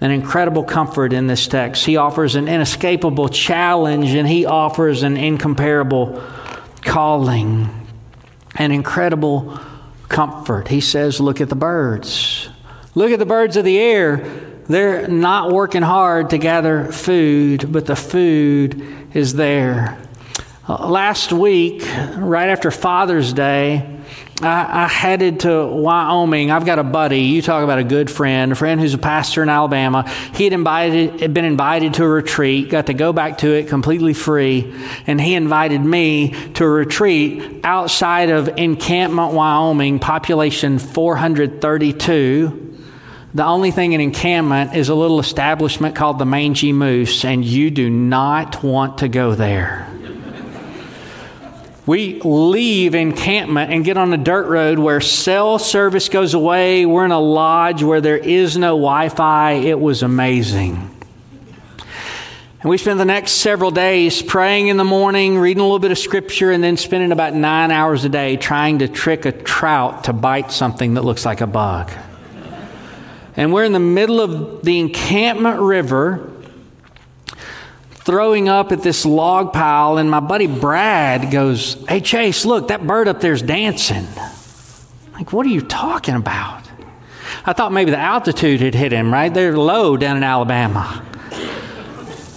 an 0.00 0.10
incredible 0.10 0.64
comfort 0.64 1.12
in 1.12 1.26
this 1.26 1.46
text. 1.46 1.84
He 1.84 1.96
offers 1.96 2.34
an 2.34 2.48
inescapable 2.48 3.28
challenge 3.28 4.10
and 4.14 4.28
he 4.28 4.46
offers 4.46 5.02
an 5.02 5.16
incomparable 5.16 6.22
calling, 6.88 7.68
an 8.56 8.72
incredible 8.72 9.60
comfort. 10.08 10.68
He 10.68 10.80
says, 10.80 11.20
Look 11.20 11.40
at 11.40 11.48
the 11.48 11.54
birds. 11.54 12.48
Look 12.94 13.12
at 13.12 13.18
the 13.18 13.26
birds 13.26 13.56
of 13.56 13.64
the 13.64 13.78
air. 13.78 14.16
They're 14.68 15.06
not 15.06 15.52
working 15.52 15.82
hard 15.82 16.30
to 16.30 16.38
gather 16.38 16.90
food, 16.90 17.70
but 17.70 17.86
the 17.86 17.94
food 17.94 18.82
is 19.14 19.34
there. 19.34 19.98
Uh, 20.66 20.88
last 20.88 21.32
week, 21.32 21.82
right 22.16 22.48
after 22.48 22.70
Father's 22.70 23.32
Day, 23.32 23.97
I, 24.42 24.84
I, 24.84 24.88
headed 24.88 25.40
to 25.40 25.66
Wyoming. 25.66 26.52
I've 26.52 26.64
got 26.64 26.78
a 26.78 26.84
buddy. 26.84 27.22
You 27.22 27.42
talk 27.42 27.64
about 27.64 27.78
a 27.78 27.84
good 27.84 28.08
friend, 28.08 28.52
a 28.52 28.54
friend 28.54 28.80
who's 28.80 28.94
a 28.94 28.98
pastor 28.98 29.42
in 29.42 29.48
Alabama. 29.48 30.08
He 30.34 30.44
had 30.44 30.52
invited, 30.52 31.20
had 31.20 31.34
been 31.34 31.44
invited 31.44 31.94
to 31.94 32.04
a 32.04 32.08
retreat, 32.08 32.70
got 32.70 32.86
to 32.86 32.94
go 32.94 33.12
back 33.12 33.38
to 33.38 33.52
it 33.52 33.68
completely 33.68 34.14
free, 34.14 34.72
and 35.08 35.20
he 35.20 35.34
invited 35.34 35.80
me 35.80 36.30
to 36.54 36.64
a 36.64 36.68
retreat 36.68 37.62
outside 37.64 38.30
of 38.30 38.48
Encampment, 38.56 39.32
Wyoming, 39.32 39.98
population 39.98 40.78
432. 40.78 42.66
The 43.34 43.44
only 43.44 43.72
thing 43.72 43.92
in 43.92 44.00
encampment 44.00 44.74
is 44.74 44.88
a 44.88 44.94
little 44.94 45.18
establishment 45.18 45.96
called 45.96 46.18
the 46.18 46.24
Mangy 46.24 46.72
Moose, 46.72 47.24
and 47.24 47.44
you 47.44 47.70
do 47.70 47.90
not 47.90 48.62
want 48.62 48.98
to 48.98 49.08
go 49.08 49.34
there. 49.34 49.86
We 51.88 52.20
leave 52.20 52.94
encampment 52.94 53.72
and 53.72 53.82
get 53.82 53.96
on 53.96 54.12
a 54.12 54.18
dirt 54.18 54.46
road 54.46 54.78
where 54.78 55.00
cell 55.00 55.58
service 55.58 56.10
goes 56.10 56.34
away. 56.34 56.84
We're 56.84 57.06
in 57.06 57.12
a 57.12 57.18
lodge 57.18 57.82
where 57.82 58.02
there 58.02 58.18
is 58.18 58.58
no 58.58 58.72
Wi 58.72 59.08
Fi. 59.08 59.52
It 59.52 59.80
was 59.80 60.02
amazing. 60.02 60.74
And 62.60 62.68
we 62.68 62.76
spent 62.76 62.98
the 62.98 63.06
next 63.06 63.32
several 63.32 63.70
days 63.70 64.20
praying 64.20 64.68
in 64.68 64.76
the 64.76 64.84
morning, 64.84 65.38
reading 65.38 65.62
a 65.62 65.64
little 65.64 65.78
bit 65.78 65.90
of 65.90 65.96
scripture, 65.96 66.50
and 66.50 66.62
then 66.62 66.76
spending 66.76 67.10
about 67.10 67.32
nine 67.32 67.70
hours 67.70 68.04
a 68.04 68.10
day 68.10 68.36
trying 68.36 68.80
to 68.80 68.88
trick 68.88 69.24
a 69.24 69.32
trout 69.32 70.04
to 70.04 70.12
bite 70.12 70.52
something 70.52 70.92
that 70.92 71.06
looks 71.06 71.24
like 71.24 71.40
a 71.40 71.46
bug. 71.46 71.90
And 73.34 73.50
we're 73.50 73.64
in 73.64 73.72
the 73.72 73.80
middle 73.80 74.20
of 74.20 74.62
the 74.62 74.78
encampment 74.78 75.58
river 75.58 76.30
throwing 78.08 78.48
up 78.48 78.72
at 78.72 78.82
this 78.82 79.04
log 79.04 79.52
pile, 79.52 79.98
and 79.98 80.10
my 80.10 80.18
buddy 80.18 80.46
Brad 80.46 81.30
goes, 81.30 81.74
Hey, 81.86 82.00
Chase, 82.00 82.46
look, 82.46 82.68
that 82.68 82.86
bird 82.86 83.06
up 83.06 83.20
there's 83.20 83.42
dancing. 83.42 84.06
Like, 85.12 85.30
what 85.34 85.44
are 85.44 85.50
you 85.50 85.60
talking 85.60 86.14
about? 86.14 86.62
I 87.44 87.52
thought 87.52 87.70
maybe 87.70 87.90
the 87.90 87.98
altitude 87.98 88.62
had 88.62 88.74
hit 88.74 88.92
him, 88.92 89.12
right? 89.12 89.32
They're 89.32 89.58
low 89.58 89.98
down 89.98 90.16
in 90.16 90.22
Alabama. 90.22 91.04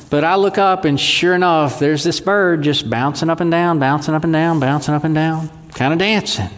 But 0.09 0.25
I 0.25 0.35
look 0.35 0.57
up, 0.57 0.83
and 0.83 0.99
sure 0.99 1.35
enough, 1.35 1.79
there's 1.79 2.03
this 2.03 2.19
bird 2.19 2.63
just 2.63 2.89
bouncing 2.89 3.29
up 3.29 3.39
and 3.39 3.49
down, 3.49 3.79
bouncing 3.79 4.13
up 4.13 4.25
and 4.25 4.33
down, 4.33 4.59
bouncing 4.59 4.93
up 4.93 5.05
and 5.05 5.15
down, 5.15 5.49
kind 5.73 5.93
of 5.93 5.99
dancing. 5.99 6.49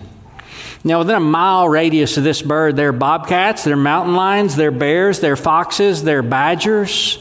Now, 0.84 0.98
within 0.98 1.18
a 1.18 1.20
mile 1.20 1.70
radius 1.70 2.18
of 2.18 2.24
this 2.24 2.42
bird, 2.42 2.76
there 2.78 2.90
are 2.90 2.92
bobcats, 2.92 3.64
there 3.64 3.76
are 3.76 3.78
mountain 3.78 4.16
lions, 4.16 4.56
there 4.56 4.70
are 4.70 4.72
bears, 4.72 5.20
there 5.20 5.34
are 5.34 5.36
foxes, 5.36 6.02
there 6.02 6.18
are 6.18 6.24
badgers 6.24 7.20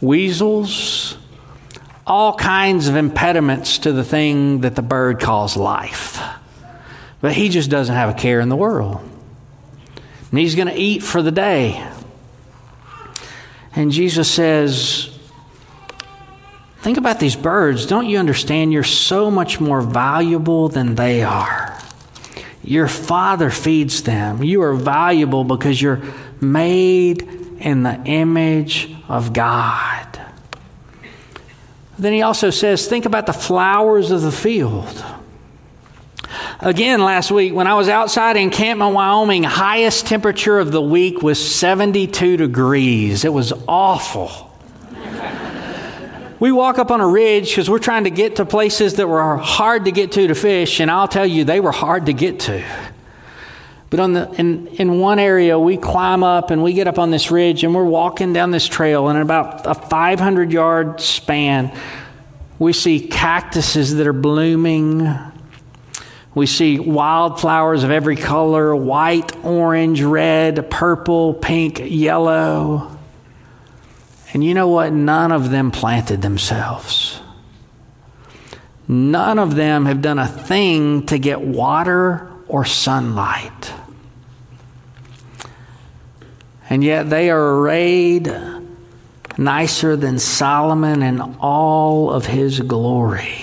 weasels, 0.00 1.16
all 2.06 2.34
kinds 2.34 2.88
of 2.88 2.96
impediments 2.96 3.78
to 3.78 3.92
the 3.92 4.04
thing 4.04 4.62
that 4.62 4.74
the 4.74 4.82
bird 4.82 5.20
calls 5.20 5.56
life. 5.56 6.20
But 7.20 7.32
he 7.32 7.48
just 7.48 7.70
doesn't 7.70 7.94
have 7.94 8.10
a 8.10 8.14
care 8.14 8.40
in 8.40 8.48
the 8.48 8.56
world. 8.56 9.00
And 10.30 10.38
he's 10.38 10.54
going 10.54 10.68
to 10.68 10.74
eat 10.74 11.02
for 11.02 11.22
the 11.22 11.32
day. 11.32 11.86
And 13.74 13.92
Jesus 13.92 14.30
says, 14.30 15.10
Think 16.80 16.96
about 16.96 17.20
these 17.20 17.36
birds. 17.36 17.84
Don't 17.84 18.06
you 18.06 18.16
understand 18.16 18.72
you're 18.72 18.84
so 18.84 19.30
much 19.30 19.60
more 19.60 19.82
valuable 19.82 20.70
than 20.70 20.94
they 20.94 21.22
are? 21.22 21.78
Your 22.64 22.88
Father 22.88 23.50
feeds 23.50 24.02
them. 24.02 24.42
You 24.42 24.62
are 24.62 24.72
valuable 24.74 25.44
because 25.44 25.80
you're 25.80 26.00
made 26.40 27.39
in 27.60 27.82
the 27.82 28.00
image 28.04 28.94
of 29.08 29.32
God. 29.32 30.06
Then 31.98 32.14
he 32.14 32.22
also 32.22 32.50
says, 32.50 32.86
think 32.86 33.04
about 33.04 33.26
the 33.26 33.32
flowers 33.32 34.10
of 34.10 34.22
the 34.22 34.32
field. 34.32 35.04
Again, 36.60 37.02
last 37.02 37.30
week, 37.30 37.54
when 37.54 37.66
I 37.66 37.74
was 37.74 37.88
outside 37.88 38.36
in 38.36 38.44
Encampment, 38.44 38.94
Wyoming, 38.94 39.42
highest 39.42 40.06
temperature 40.06 40.58
of 40.58 40.72
the 40.72 40.80
week 40.80 41.22
was 41.22 41.42
72 41.42 42.36
degrees. 42.36 43.24
It 43.24 43.32
was 43.32 43.52
awful. 43.66 44.50
we 46.38 46.52
walk 46.52 46.78
up 46.78 46.90
on 46.90 47.00
a 47.00 47.06
ridge 47.06 47.50
because 47.50 47.68
we're 47.68 47.78
trying 47.78 48.04
to 48.04 48.10
get 48.10 48.36
to 48.36 48.44
places 48.44 48.94
that 48.94 49.06
were 49.06 49.36
hard 49.36 49.86
to 49.86 49.92
get 49.92 50.12
to 50.12 50.26
to 50.28 50.34
fish, 50.34 50.80
and 50.80 50.90
I'll 50.90 51.08
tell 51.08 51.26
you, 51.26 51.44
they 51.44 51.60
were 51.60 51.72
hard 51.72 52.06
to 52.06 52.12
get 52.12 52.40
to. 52.40 52.89
But 53.90 53.98
on 53.98 54.12
the, 54.12 54.30
in, 54.38 54.68
in 54.68 55.00
one 55.00 55.18
area, 55.18 55.58
we 55.58 55.76
climb 55.76 56.22
up 56.22 56.52
and 56.52 56.62
we 56.62 56.72
get 56.72 56.86
up 56.86 56.98
on 56.98 57.10
this 57.10 57.32
ridge 57.32 57.64
and 57.64 57.74
we're 57.74 57.84
walking 57.84 58.32
down 58.32 58.52
this 58.52 58.68
trail. 58.68 59.08
And 59.08 59.16
in 59.16 59.22
about 59.22 59.66
a 59.66 59.74
500 59.74 60.52
yard 60.52 61.00
span, 61.00 61.76
we 62.60 62.72
see 62.72 63.00
cactuses 63.00 63.96
that 63.96 64.06
are 64.06 64.12
blooming. 64.12 65.08
We 66.36 66.46
see 66.46 66.78
wildflowers 66.78 67.82
of 67.82 67.90
every 67.90 68.14
color 68.14 68.76
white, 68.76 69.44
orange, 69.44 70.02
red, 70.02 70.70
purple, 70.70 71.34
pink, 71.34 71.80
yellow. 71.82 72.96
And 74.32 74.44
you 74.44 74.54
know 74.54 74.68
what? 74.68 74.92
None 74.92 75.32
of 75.32 75.50
them 75.50 75.72
planted 75.72 76.22
themselves. 76.22 77.20
None 78.86 79.40
of 79.40 79.56
them 79.56 79.86
have 79.86 80.00
done 80.00 80.20
a 80.20 80.28
thing 80.28 81.06
to 81.06 81.18
get 81.18 81.40
water 81.40 82.30
or 82.50 82.64
sunlight. 82.64 83.72
And 86.68 86.84
yet 86.84 87.08
they 87.08 87.30
are 87.30 87.58
arrayed 87.58 88.32
nicer 89.38 89.96
than 89.96 90.18
Solomon 90.18 91.02
in 91.02 91.20
all 91.40 92.10
of 92.10 92.26
his 92.26 92.60
glory. 92.60 93.38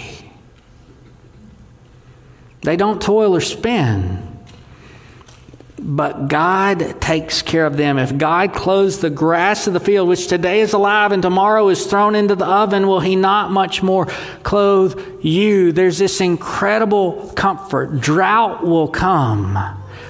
They 2.62 2.76
don't 2.76 3.02
toil 3.02 3.36
or 3.36 3.42
spin, 3.42 4.27
but 5.80 6.28
God 6.28 7.00
takes 7.00 7.42
care 7.42 7.66
of 7.66 7.78
them. 7.78 8.00
If 8.00 8.18
God 8.18 8.54
clothes 8.54 9.00
the 9.00 9.12
grass 9.12 9.68
of 9.68 9.74
the 9.74 9.80
field, 9.80 10.10
which 10.10 10.28
today 10.28 10.62
is 10.62 10.74
alive 10.74 11.12
and 11.12 11.22
tomorrow 11.22 11.70
is 11.70 11.86
thrown 11.86 12.16
into 12.16 12.36
the 12.36 12.48
oven, 12.48 12.88
will 12.88 13.00
He 13.00 13.16
not 13.16 13.52
much 13.52 13.84
more 13.84 14.08
clothe 14.44 15.00
you? 15.24 15.72
There's 15.72 16.00
this 16.00 16.20
incredible 16.20 17.32
comfort. 17.36 18.00
Drought 18.00 18.66
will 18.66 18.88
come 18.88 19.56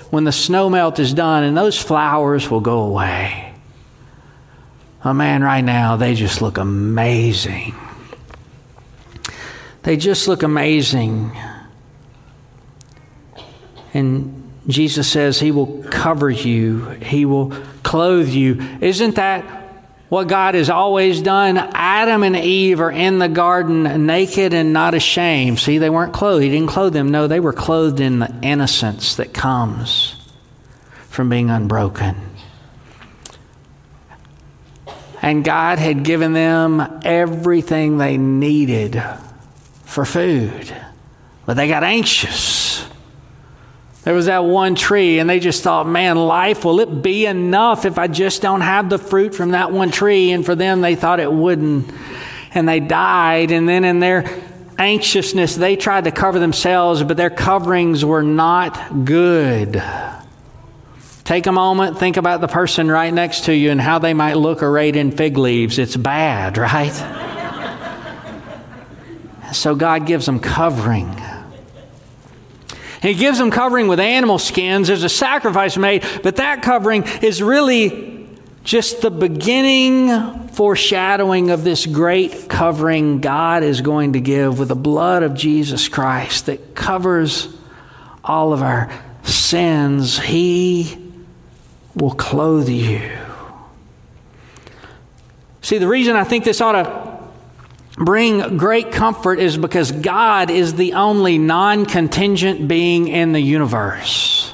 when 0.10 0.24
the 0.24 0.32
snow 0.32 0.70
melt 0.70 1.00
is 1.00 1.14
done 1.14 1.44
and 1.44 1.58
those 1.58 1.82
flowers 1.82 2.50
will 2.50 2.62
go 2.62 2.80
away. 2.80 3.54
Oh 5.04 5.14
man, 5.14 5.44
right 5.44 5.64
now 5.64 5.98
they 5.98 6.16
just 6.16 6.42
look 6.42 6.58
amazing. 6.58 7.76
They 9.84 9.98
just 9.98 10.28
look 10.28 10.44
amazing. 10.44 11.38
And 13.94 14.37
Jesus 14.68 15.10
says 15.10 15.40
he 15.40 15.52
will 15.52 15.84
cover 15.84 16.30
you, 16.30 16.86
he 16.90 17.26
will 17.26 17.52
clothe 17.84 18.30
you. 18.30 18.62
Isn't 18.82 19.16
that 19.16 19.58
what 20.10 20.28
God 20.30 20.56
has 20.56 20.70
always 20.70 21.22
done. 21.22 21.58
Adam 21.58 22.24
and 22.24 22.36
Eve 22.36 22.80
are 22.80 22.92
in 22.92 23.20
the 23.20 23.28
garden 23.28 24.06
naked 24.06 24.54
and 24.54 24.72
not 24.72 24.94
ashamed. 24.94 25.60
See, 25.60 25.80
they 25.80 25.90
weren't 25.90 26.14
clothed. 26.14 26.44
He 26.44 26.50
didn't 26.50 26.70
clothe 26.70 26.94
them. 26.94 27.10
No, 27.10 27.28
they 27.28 27.42
were 27.42 27.52
clothed 27.52 28.00
in 28.00 28.20
the 28.20 28.34
innocence 28.42 29.16
that 29.16 29.34
comes 29.34 30.16
from 31.10 31.30
being 31.30 31.50
unbroken. 31.50 32.16
and 35.22 35.44
God 35.44 35.78
had 35.78 36.04
given 36.04 36.32
them 36.32 37.02
everything 37.04 37.98
they 37.98 38.18
needed 38.18 39.04
for 39.84 40.06
food. 40.06 40.74
But 41.46 41.56
they 41.56 41.68
got 41.68 41.84
anxious. 41.84 42.57
There 44.08 44.16
was 44.16 44.28
that 44.28 44.46
one 44.46 44.76
tree, 44.76 45.20
and 45.20 45.30
they 45.30 45.42
just 45.42 45.64
thought, 45.64 45.86
man, 45.86 46.16
life, 46.16 46.64
will 46.64 46.80
it 46.80 47.02
be 47.02 47.26
enough 47.26 47.84
if 47.84 47.98
I 47.98 48.08
just 48.08 48.42
don't 48.42 48.62
have 48.62 48.90
the 48.90 48.98
fruit 48.98 49.36
from 49.36 49.52
that 49.52 49.74
one 49.74 49.92
tree? 49.92 50.32
And 50.32 50.46
for 50.46 50.56
them, 50.56 50.80
they 50.80 50.96
thought 50.96 51.20
it 51.20 51.30
wouldn't. 51.30 51.94
And 52.54 52.70
they 52.70 52.80
died. 52.80 53.52
And 53.52 53.68
then 53.68 53.84
in 53.84 54.00
their 54.00 54.24
anxiousness, 54.78 55.56
they 55.58 55.76
tried 55.76 56.06
to 56.06 56.12
cover 56.12 56.40
themselves, 56.40 57.04
but 57.04 57.18
their 57.18 57.30
coverings 57.30 58.06
were 58.06 58.24
not 58.24 59.04
good. 59.04 59.84
Take 61.26 61.46
a 61.46 61.52
moment, 61.52 62.00
think 62.00 62.16
about 62.16 62.40
the 62.40 62.48
person 62.48 62.90
right 62.90 63.14
next 63.14 63.44
to 63.48 63.54
you 63.54 63.72
and 63.72 63.82
how 63.82 64.00
they 64.00 64.14
might 64.14 64.38
look 64.38 64.64
arrayed 64.64 64.96
in 64.96 65.12
fig 65.12 65.38
leaves. 65.38 65.78
It's 65.80 65.98
bad, 65.98 66.58
right? 66.58 66.94
so 69.52 69.76
God 69.76 70.06
gives 70.06 70.26
them 70.26 70.40
covering. 70.40 71.14
He 73.08 73.14
gives 73.14 73.38
them 73.38 73.52
covering 73.52 73.88
with 73.88 74.02
animal 74.02 74.38
skins. 74.38 74.90
There's 74.90 75.04
a 75.04 75.10
sacrifice 75.10 75.78
made, 75.78 76.04
but 76.24 76.36
that 76.36 76.62
covering 76.62 77.04
is 77.22 77.42
really 77.42 78.28
just 78.66 79.00
the 79.00 79.10
beginning 79.10 80.50
foreshadowing 80.50 81.50
of 81.52 81.64
this 81.64 81.86
great 81.86 82.50
covering 82.50 83.22
God 83.22 83.64
is 83.64 83.80
going 83.80 84.14
to 84.14 84.20
give 84.20 84.60
with 84.60 84.68
the 84.68 84.76
blood 84.76 85.24
of 85.24 85.36
Jesus 85.36 85.88
Christ 85.88 86.48
that 86.48 86.76
covers 86.76 87.48
all 88.26 88.52
of 88.52 88.62
our 88.62 88.92
sins. 89.24 90.20
He 90.20 90.98
will 91.96 92.14
clothe 92.14 92.68
you. 92.68 93.10
See, 95.62 95.78
the 95.78 95.88
reason 95.88 96.18
I 96.18 96.26
think 96.26 96.44
this 96.44 96.60
ought 96.60 96.74
to 96.74 97.07
bring 97.98 98.58
great 98.58 98.92
comfort 98.92 99.40
is 99.40 99.58
because 99.58 99.92
God 99.92 100.50
is 100.50 100.76
the 100.76 100.94
only 100.94 101.38
non 101.38 101.86
contingent 101.86 102.68
being 102.68 103.08
in 103.08 103.34
the 103.34 103.42
universe. 103.42 104.54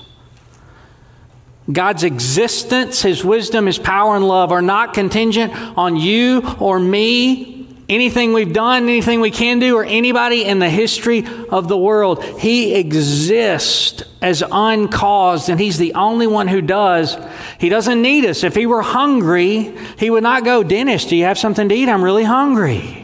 God's 1.71 2.03
existence, 2.03 3.01
His 3.01 3.23
wisdom, 3.23 3.67
His 3.67 3.79
power, 3.79 4.15
and 4.15 4.27
love 4.27 4.51
are 4.51 4.62
not 4.62 4.93
contingent 4.93 5.53
on 5.77 5.95
you 5.95 6.41
or 6.59 6.77
me, 6.77 7.67
anything 7.88 8.33
we've 8.33 8.51
done, 8.51 8.83
anything 8.83 9.21
we 9.21 9.31
can 9.31 9.59
do, 9.59 9.77
or 9.77 9.85
anybody 9.85 10.43
in 10.43 10.59
the 10.59 10.69
history 10.69 11.25
of 11.50 11.69
the 11.69 11.77
world. 11.77 12.23
He 12.23 12.75
exists 12.75 14.03
as 14.21 14.43
uncaused, 14.51 15.50
and 15.50 15.59
He's 15.59 15.77
the 15.77 15.93
only 15.93 16.27
one 16.27 16.50
who 16.50 16.62
does. 16.62 17.17
He 17.59 17.69
doesn't 17.69 18.01
need 18.01 18.25
us. 18.25 18.43
If 18.43 18.55
He 18.55 18.65
were 18.65 18.81
hungry, 18.81 19.73
He 19.97 20.09
would 20.09 20.23
not 20.23 20.43
go, 20.43 20.63
Dennis, 20.63 21.05
do 21.05 21.15
you 21.15 21.25
have 21.25 21.38
something 21.38 21.69
to 21.69 21.75
eat? 21.75 21.88
I'm 21.88 22.03
really 22.03 22.25
hungry. 22.25 23.02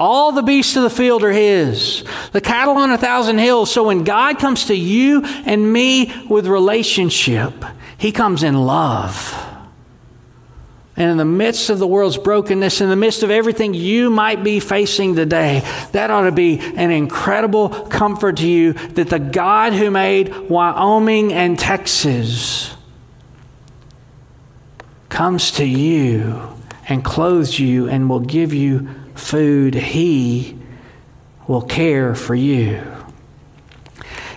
All 0.00 0.32
the 0.32 0.42
beasts 0.42 0.76
of 0.76 0.82
the 0.82 0.88
field 0.88 1.22
are 1.22 1.30
His, 1.30 2.04
the 2.32 2.40
cattle 2.40 2.78
on 2.78 2.90
a 2.90 2.96
thousand 2.96 3.36
hills. 3.36 3.70
So 3.70 3.84
when 3.84 4.02
God 4.02 4.38
comes 4.38 4.64
to 4.68 4.74
you 4.74 5.22
and 5.22 5.70
me 5.70 6.10
with 6.26 6.46
relationship, 6.46 7.52
He 7.98 8.10
comes 8.10 8.42
in 8.42 8.54
love. 8.54 9.36
And 10.96 11.10
in 11.10 11.16
the 11.18 11.26
midst 11.26 11.68
of 11.68 11.78
the 11.78 11.86
world's 11.86 12.16
brokenness, 12.16 12.80
in 12.80 12.88
the 12.88 12.96
midst 12.96 13.22
of 13.22 13.30
everything 13.30 13.74
you 13.74 14.08
might 14.08 14.42
be 14.42 14.58
facing 14.58 15.16
today, 15.16 15.62
that 15.92 16.10
ought 16.10 16.22
to 16.22 16.32
be 16.32 16.58
an 16.58 16.90
incredible 16.90 17.68
comfort 17.68 18.38
to 18.38 18.48
you 18.48 18.72
that 18.72 19.10
the 19.10 19.18
God 19.18 19.74
who 19.74 19.90
made 19.90 20.48
Wyoming 20.48 21.34
and 21.34 21.58
Texas 21.58 22.74
comes 25.10 25.50
to 25.52 25.64
you 25.66 26.56
and 26.88 27.04
clothes 27.04 27.58
you 27.58 27.86
and 27.86 28.08
will 28.08 28.20
give 28.20 28.54
you 28.54 28.88
food, 29.14 29.74
He 29.74 30.58
will 31.46 31.62
care 31.62 32.14
for 32.14 32.34
you. 32.34 32.82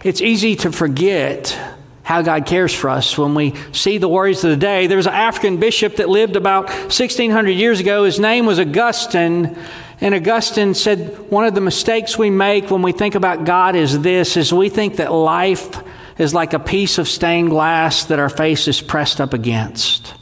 It's 0.04 0.22
easy 0.22 0.56
to 0.58 0.72
forget 0.72 1.58
how 2.04 2.22
God 2.22 2.46
cares 2.46 2.74
for 2.74 2.90
us 2.90 3.18
when 3.18 3.34
we 3.34 3.54
see 3.72 3.98
the 3.98 4.10
worries 4.10 4.44
of 4.44 4.50
the 4.50 4.58
day. 4.58 4.88
There 4.88 4.98
was 4.98 5.08
an 5.08 5.14
African 5.14 5.58
bishop 5.58 5.96
that 5.96 6.10
lived 6.10 6.36
about 6.36 6.70
1600 6.70 7.52
years 7.52 7.80
ago. 7.80 8.04
His 8.04 8.20
name 8.20 8.46
was 8.46 8.60
Augustine. 8.60 9.58
And 10.02 10.14
Augustine 10.14 10.74
said 10.74 11.32
one 11.32 11.46
of 11.46 11.56
the 11.56 11.62
mistakes 11.62 12.18
we 12.18 12.30
make 12.30 12.70
when 12.70 12.82
we 12.82 12.92
think 12.92 13.16
about 13.16 13.46
God 13.46 13.76
is 13.76 14.02
this 14.02 14.36
is 14.36 14.52
we 14.52 14.68
think 14.68 14.98
that 14.98 15.14
life 15.14 15.82
is 16.18 16.34
like 16.34 16.54
a 16.54 16.60
piece 16.60 16.98
of 16.98 17.08
stained 17.08 17.50
glass 17.50 18.06
that 18.06 18.20
our 18.20 18.30
face 18.30 18.68
is 18.68 18.82
pressed 18.82 19.22
up 19.22 19.34
against. 19.34 20.14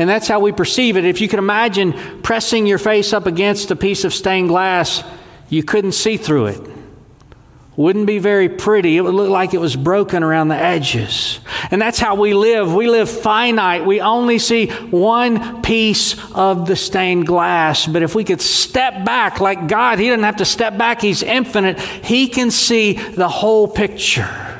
And 0.00 0.08
that's 0.08 0.26
how 0.26 0.40
we 0.40 0.50
perceive 0.50 0.96
it. 0.96 1.04
If 1.04 1.20
you 1.20 1.28
can 1.28 1.38
imagine 1.38 1.92
pressing 2.22 2.66
your 2.66 2.78
face 2.78 3.12
up 3.12 3.26
against 3.26 3.70
a 3.70 3.76
piece 3.76 4.04
of 4.04 4.14
stained 4.14 4.48
glass, 4.48 5.04
you 5.50 5.62
couldn't 5.62 5.92
see 5.92 6.16
through 6.16 6.46
it. 6.46 6.60
Wouldn't 7.76 8.06
be 8.06 8.18
very 8.18 8.48
pretty. 8.48 8.96
It 8.96 9.02
would 9.02 9.12
look 9.12 9.28
like 9.28 9.52
it 9.52 9.60
was 9.60 9.76
broken 9.76 10.22
around 10.22 10.48
the 10.48 10.56
edges. 10.56 11.40
And 11.70 11.80
that's 11.80 11.98
how 11.98 12.14
we 12.14 12.32
live. 12.32 12.74
We 12.74 12.88
live 12.88 13.10
finite. 13.10 13.84
We 13.84 14.00
only 14.00 14.38
see 14.38 14.68
one 14.68 15.60
piece 15.60 16.16
of 16.34 16.66
the 16.66 16.76
stained 16.76 17.26
glass. 17.26 17.86
But 17.86 18.02
if 18.02 18.14
we 18.14 18.24
could 18.24 18.40
step 18.40 19.04
back 19.04 19.40
like 19.40 19.68
God, 19.68 19.98
He 19.98 20.08
doesn't 20.08 20.24
have 20.24 20.36
to 20.36 20.46
step 20.46 20.78
back, 20.78 21.02
He's 21.02 21.22
infinite. 21.22 21.78
He 21.78 22.28
can 22.28 22.50
see 22.50 22.94
the 22.94 23.28
whole 23.28 23.68
picture. 23.68 24.59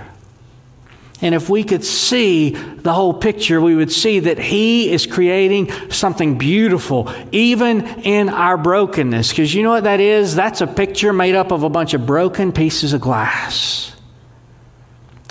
And 1.23 1.35
if 1.35 1.51
we 1.51 1.65
could 1.65 1.85
see 1.85 2.51
the 2.51 2.95
whole 2.95 3.13
picture, 3.13 3.61
we 3.61 3.75
would 3.77 3.93
see 3.93 4.21
that 4.21 4.39
He 4.39 4.91
is 4.91 5.07
creating 5.07 5.71
something 5.91 6.39
beautiful, 6.39 7.13
even 7.31 7.87
in 8.01 8.31
our 8.31 8.57
brokenness. 8.57 9.31
Because 9.31 9.55
you 9.55 9.63
know 9.63 9.71
what 9.71 9.85
that 9.85 10.01
is? 10.01 10.35
That's 10.35 10.63
a 10.63 10.67
picture 10.67 11.13
made 11.13 11.35
up 11.35 11.53
of 11.53 11.63
a 11.63 11.69
bunch 11.69 11.93
of 11.93 12.07
broken 12.07 12.53
pieces 12.53 12.95
of 12.95 13.03
glass. 13.03 13.95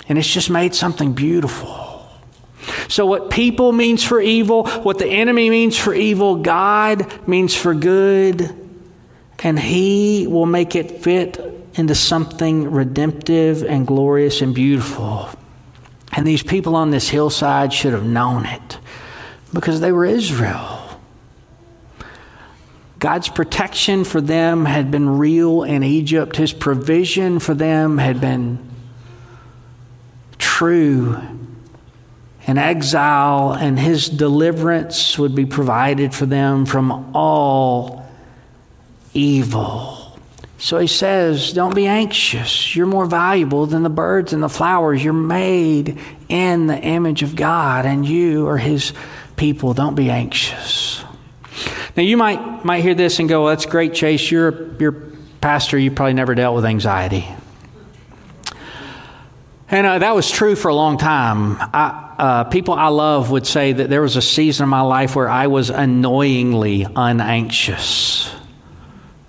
And 0.08 0.16
it's 0.16 0.32
just 0.32 0.48
made 0.48 0.74
something 0.74 1.12
beautiful. 1.12 2.08
So, 2.88 3.06
what 3.06 3.30
people 3.30 3.72
means 3.72 4.04
for 4.04 4.20
evil, 4.20 4.68
what 4.68 4.98
the 4.98 5.06
enemy 5.06 5.50
means 5.50 5.76
for 5.76 5.94
evil, 5.94 6.36
God 6.36 7.28
means 7.28 7.54
for 7.54 7.74
good. 7.74 8.54
And 9.40 9.58
He 9.58 10.26
will 10.28 10.46
make 10.46 10.76
it 10.76 11.02
fit 11.02 11.38
into 11.74 11.94
something 11.94 12.70
redemptive 12.70 13.64
and 13.64 13.86
glorious 13.86 14.40
and 14.40 14.54
beautiful. 14.54 15.30
And 16.12 16.26
these 16.26 16.42
people 16.42 16.74
on 16.74 16.90
this 16.90 17.08
hillside 17.08 17.72
should 17.72 17.92
have 17.92 18.04
known 18.04 18.46
it 18.46 18.78
because 19.52 19.80
they 19.80 19.92
were 19.92 20.04
Israel. 20.04 20.80
God's 22.98 23.28
protection 23.28 24.04
for 24.04 24.20
them 24.20 24.66
had 24.66 24.90
been 24.90 25.18
real 25.18 25.62
in 25.62 25.82
Egypt. 25.82 26.36
His 26.36 26.52
provision 26.52 27.38
for 27.38 27.54
them 27.54 27.96
had 27.96 28.20
been 28.20 28.58
true 30.36 31.18
in 32.46 32.58
exile, 32.58 33.52
and 33.52 33.78
His 33.78 34.08
deliverance 34.08 35.18
would 35.18 35.34
be 35.34 35.46
provided 35.46 36.14
for 36.14 36.26
them 36.26 36.66
from 36.66 37.14
all 37.14 38.06
evil. 39.14 39.99
So 40.60 40.78
he 40.78 40.86
says, 40.86 41.54
Don't 41.54 41.74
be 41.74 41.86
anxious. 41.86 42.76
You're 42.76 42.86
more 42.86 43.06
valuable 43.06 43.64
than 43.64 43.82
the 43.82 43.88
birds 43.88 44.34
and 44.34 44.42
the 44.42 44.48
flowers. 44.48 45.02
You're 45.02 45.14
made 45.14 45.98
in 46.28 46.66
the 46.66 46.78
image 46.78 47.22
of 47.22 47.34
God, 47.34 47.86
and 47.86 48.04
you 48.06 48.46
are 48.46 48.58
his 48.58 48.92
people. 49.36 49.72
Don't 49.72 49.94
be 49.94 50.10
anxious. 50.10 51.02
Now, 51.96 52.02
you 52.02 52.18
might, 52.18 52.62
might 52.62 52.82
hear 52.82 52.94
this 52.94 53.18
and 53.18 53.28
go, 53.28 53.44
well, 53.44 53.50
That's 53.50 53.64
great, 53.64 53.94
Chase. 53.94 54.30
You're, 54.30 54.76
you're 54.76 54.92
pastor. 55.40 55.78
You 55.78 55.90
probably 55.90 56.12
never 56.12 56.34
dealt 56.34 56.54
with 56.54 56.66
anxiety. 56.66 57.26
And 59.70 59.86
uh, 59.86 59.98
that 60.00 60.14
was 60.14 60.30
true 60.30 60.56
for 60.56 60.68
a 60.68 60.74
long 60.74 60.98
time. 60.98 61.56
I, 61.58 62.14
uh, 62.18 62.44
people 62.44 62.74
I 62.74 62.88
love 62.88 63.30
would 63.30 63.46
say 63.46 63.72
that 63.72 63.88
there 63.88 64.02
was 64.02 64.16
a 64.16 64.22
season 64.22 64.64
in 64.64 64.68
my 64.68 64.82
life 64.82 65.16
where 65.16 65.28
I 65.28 65.46
was 65.46 65.70
annoyingly 65.70 66.86
unanxious. 66.94 68.30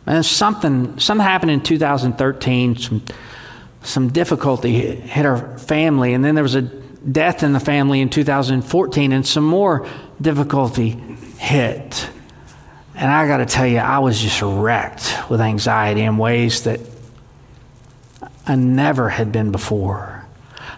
And 0.06 0.26
something, 0.26 1.00
something 1.00 1.24
happened 1.24 1.52
in 1.52 1.62
2013. 1.62 2.78
Some, 2.78 3.04
some 3.84 4.10
difficulty 4.10 4.74
hit 4.80 5.26
our 5.26 5.58
family, 5.58 6.14
and 6.14 6.24
then 6.24 6.36
there 6.36 6.44
was 6.44 6.56
a 6.56 6.62
death 6.62 7.44
in 7.44 7.54
the 7.54 7.60
family 7.60 8.02
in 8.02 8.10
2014, 8.10 9.12
and 9.12 9.26
some 9.26 9.46
more 9.46 9.88
difficulty 10.22 10.90
hit. 10.90 12.10
And 12.96 13.12
I 13.12 13.28
got 13.28 13.38
to 13.38 13.46
tell 13.46 13.66
you, 13.66 13.80
I 13.80 14.00
was 14.00 14.20
just 14.20 14.42
wrecked 14.42 15.30
with 15.30 15.42
anxiety 15.42 16.02
in 16.02 16.18
ways 16.18 16.64
that 16.64 16.80
I 18.46 18.56
never 18.56 19.10
had 19.10 19.32
been 19.32 19.52
before. 19.52 20.26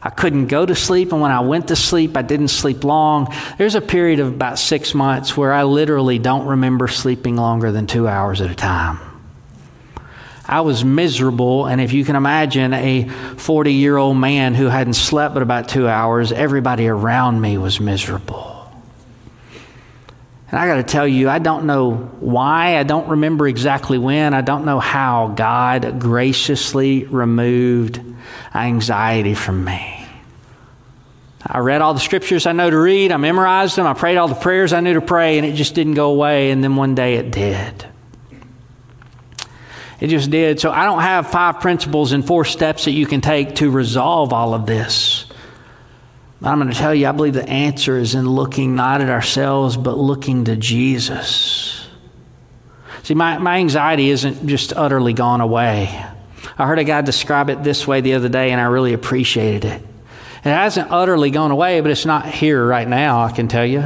I 0.01 0.09
couldn't 0.09 0.47
go 0.47 0.65
to 0.65 0.75
sleep, 0.75 1.11
and 1.11 1.21
when 1.21 1.31
I 1.31 1.39
went 1.41 1.69
to 1.69 1.75
sleep, 1.75 2.15
I 2.17 2.21
didn't 2.21 2.49
sleep 2.49 2.83
long. 2.83 3.33
There's 3.57 3.75
a 3.75 3.81
period 3.81 4.19
of 4.19 4.27
about 4.27 4.59
six 4.59 4.93
months 4.93 5.35
where 5.35 5.53
I 5.53 5.63
literally 5.63 6.19
don't 6.19 6.45
remember 6.45 6.87
sleeping 6.87 7.37
longer 7.37 7.71
than 7.71 7.87
two 7.87 8.07
hours 8.07 8.41
at 8.41 8.51
a 8.51 8.55
time. 8.55 9.12
I 10.45 10.61
was 10.61 10.83
miserable. 10.83 11.65
And 11.65 11.79
if 11.79 11.93
you 11.93 12.03
can 12.03 12.15
imagine 12.15 12.73
a 12.73 13.07
40 13.37 13.73
year 13.73 13.97
old 13.97 14.17
man 14.17 14.53
who 14.55 14.67
hadn't 14.67 14.95
slept 14.95 15.33
but 15.33 15.43
about 15.43 15.69
two 15.69 15.87
hours, 15.87 16.31
everybody 16.31 16.87
around 16.87 17.39
me 17.39 17.57
was 17.57 17.79
miserable. 17.79 18.51
And 20.49 20.59
I 20.59 20.67
got 20.67 20.75
to 20.75 20.83
tell 20.83 21.07
you, 21.07 21.29
I 21.29 21.39
don't 21.39 21.65
know 21.65 21.95
why, 22.19 22.77
I 22.77 22.83
don't 22.83 23.07
remember 23.09 23.47
exactly 23.47 23.97
when, 23.97 24.35
I 24.35 24.41
don't 24.41 24.65
know 24.65 24.79
how 24.79 25.29
God 25.29 25.99
graciously 25.99 27.05
removed 27.05 27.99
anxiety 28.53 29.33
from 29.33 29.65
me. 29.65 30.05
I 31.43 31.57
read 31.57 31.81
all 31.81 31.95
the 31.95 31.99
scriptures 31.99 32.45
I 32.45 32.51
know 32.51 32.69
to 32.69 32.77
read, 32.77 33.11
I 33.11 33.17
memorized 33.17 33.75
them, 33.77 33.87
I 33.87 33.93
prayed 33.93 34.17
all 34.17 34.27
the 34.27 34.35
prayers 34.35 34.73
I 34.73 34.81
knew 34.81 34.93
to 34.93 35.01
pray, 35.01 35.39
and 35.39 35.47
it 35.47 35.55
just 35.55 35.73
didn't 35.73 35.95
go 35.95 36.11
away. 36.11 36.51
And 36.51 36.63
then 36.63 36.75
one 36.75 36.93
day 36.93 37.15
it 37.15 37.31
did. 37.31 37.87
It 40.03 40.09
just 40.09 40.29
did. 40.29 40.59
So 40.59 40.69
I 40.69 40.83
don't 40.83 40.99
have 40.99 41.31
five 41.31 41.61
principles 41.61 42.11
and 42.11 42.27
four 42.27 42.43
steps 42.43 42.83
that 42.83 42.91
you 42.91 43.05
can 43.05 43.21
take 43.21 43.55
to 43.55 43.71
resolve 43.71 44.33
all 44.33 44.53
of 44.53 44.65
this. 44.65 45.25
I'm 46.41 46.59
going 46.59 46.69
to 46.69 46.77
tell 46.77 46.93
you, 46.93 47.07
I 47.07 47.13
believe 47.13 47.35
the 47.35 47.47
answer 47.47 47.97
is 47.97 48.13
in 48.13 48.27
looking 48.27 48.75
not 48.75 48.99
at 48.99 49.09
ourselves, 49.09 49.77
but 49.77 49.97
looking 49.97 50.43
to 50.43 50.57
Jesus. 50.57 51.87
See, 53.03 53.13
my, 53.13 53.37
my 53.37 53.59
anxiety 53.59 54.09
isn't 54.09 54.45
just 54.45 54.73
utterly 54.73 55.13
gone 55.13 55.39
away. 55.39 56.05
I 56.57 56.67
heard 56.67 56.79
a 56.79 56.83
guy 56.83 56.99
describe 56.99 57.49
it 57.49 57.63
this 57.63 57.87
way 57.87 58.01
the 58.01 58.15
other 58.15 58.27
day, 58.27 58.51
and 58.51 58.59
I 58.59 58.65
really 58.65 58.91
appreciated 58.91 59.63
it. 59.63 59.81
It 60.39 60.49
hasn't 60.49 60.91
utterly 60.91 61.31
gone 61.31 61.51
away, 61.51 61.79
but 61.79 61.91
it's 61.91 62.05
not 62.05 62.25
here 62.25 62.67
right 62.67 62.89
now, 62.89 63.21
I 63.21 63.31
can 63.31 63.47
tell 63.47 63.65
you. 63.65 63.79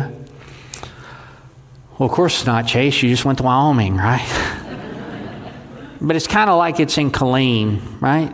Well, 1.99 2.09
of 2.09 2.11
course 2.11 2.39
it's 2.39 2.47
not, 2.47 2.65
Chase. 2.65 3.03
You 3.03 3.09
just 3.11 3.23
went 3.23 3.37
to 3.37 3.43
Wyoming, 3.43 3.97
right? 3.97 4.55
but 6.01 6.15
it's 6.15 6.27
kind 6.27 6.49
of 6.49 6.57
like 6.57 6.79
it's 6.79 6.97
in 6.97 7.11
Killeen, 7.11 7.81
right? 8.01 8.33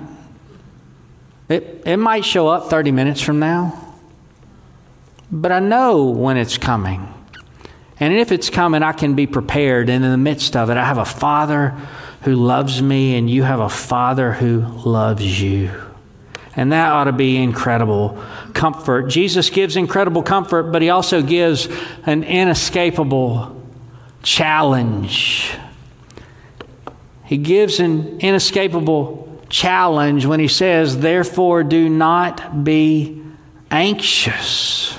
It, 1.49 1.84
it 1.86 1.97
might 1.97 2.26
show 2.26 2.47
up 2.47 2.69
30 2.69 2.91
minutes 2.91 3.21
from 3.21 3.39
now, 3.39 3.95
but 5.32 5.52
I 5.52 5.60
know 5.60 6.06
when 6.06 6.38
it's 6.38 6.58
coming. 6.58 7.13
And 7.99 8.13
if 8.13 8.32
it's 8.32 8.49
coming, 8.49 8.84
I 8.84 8.91
can 8.91 9.15
be 9.15 9.28
prepared. 9.28 9.89
And 9.89 10.04
in 10.04 10.12
the 10.12 10.17
midst 10.17 10.56
of 10.56 10.69
it, 10.69 10.78
I 10.78 10.86
have 10.86 10.97
a 10.97 11.06
Father 11.06 11.69
who 12.23 12.36
loves 12.36 12.82
me, 12.82 13.15
and 13.15 13.30
you 13.30 13.43
have 13.43 13.60
a 13.60 13.69
Father 13.69 14.32
who 14.32 14.62
loves 14.62 15.41
you. 15.41 15.71
And 16.56 16.71
that 16.71 16.91
ought 16.91 17.06
to 17.06 17.12
be 17.12 17.38
incredible 17.38 18.21
comfort. 18.54 19.04
Jesus 19.04 19.49
gives 19.49 19.76
incredible 19.76 20.21
comfort, 20.21 20.71
but 20.71 20.82
he 20.82 20.89
also 20.89 21.21
gives 21.21 21.67
an 22.06 22.23
inescapable 22.23 23.62
challenge. 24.21 25.56
He 27.25 27.38
gives 27.38 27.79
an 27.79 28.19
inescapable 28.19 29.41
challenge 29.49 30.25
when 30.25 30.39
he 30.39 30.47
says, 30.47 30.99
Therefore, 30.99 31.63
do 31.63 31.88
not 31.88 32.63
be 32.63 33.21
anxious. 33.71 34.97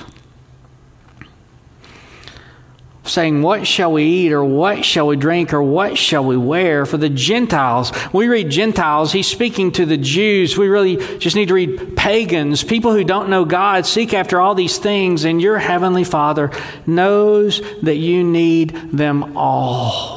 Saying, 3.03 3.43
What 3.43 3.67
shall 3.67 3.93
we 3.93 4.05
eat, 4.05 4.33
or 4.33 4.43
what 4.43 4.85
shall 4.85 5.09
we 5.09 5.17
drink, 5.17 5.53
or 5.53 5.63
what 5.63 5.99
shall 5.99 6.25
we 6.25 6.37
wear? 6.37 6.87
For 6.87 6.97
the 6.97 7.11
Gentiles, 7.11 7.93
we 8.15 8.29
read 8.29 8.51
Gentiles, 8.51 9.13
he's 9.13 9.27
speaking 9.27 9.73
to 9.73 9.85
the 9.85 9.99
Jews. 9.99 10.57
We 10.57 10.69
really 10.69 10.97
just 11.19 11.37
need 11.37 11.49
to 11.49 11.55
read 11.55 11.97
pagans, 11.97 12.65
people 12.65 12.93
who 12.93 13.05
don't 13.05 13.29
know 13.29 13.45
God, 13.45 13.85
seek 13.85 14.15
after 14.15 14.41
all 14.41 14.55
these 14.55 14.79
things, 14.79 15.25
and 15.25 15.43
your 15.43 15.59
heavenly 15.59 16.05
Father 16.05 16.51
knows 16.87 17.61
that 17.83 17.97
you 17.97 18.25
need 18.25 18.71
them 18.93 19.37
all. 19.37 20.14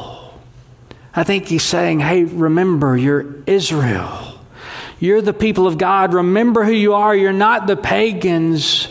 I 1.17 1.23
think 1.23 1.47
he's 1.47 1.63
saying, 1.63 1.99
hey, 1.99 2.25
remember, 2.25 2.95
you're 2.95 3.25
Israel. 3.47 4.39
You're 4.99 5.23
the 5.23 5.33
people 5.33 5.65
of 5.65 5.79
God. 5.79 6.13
Remember 6.13 6.63
who 6.63 6.71
you 6.71 6.93
are. 6.93 7.15
You're 7.15 7.33
not 7.33 7.65
the 7.65 7.75
pagans. 7.75 8.85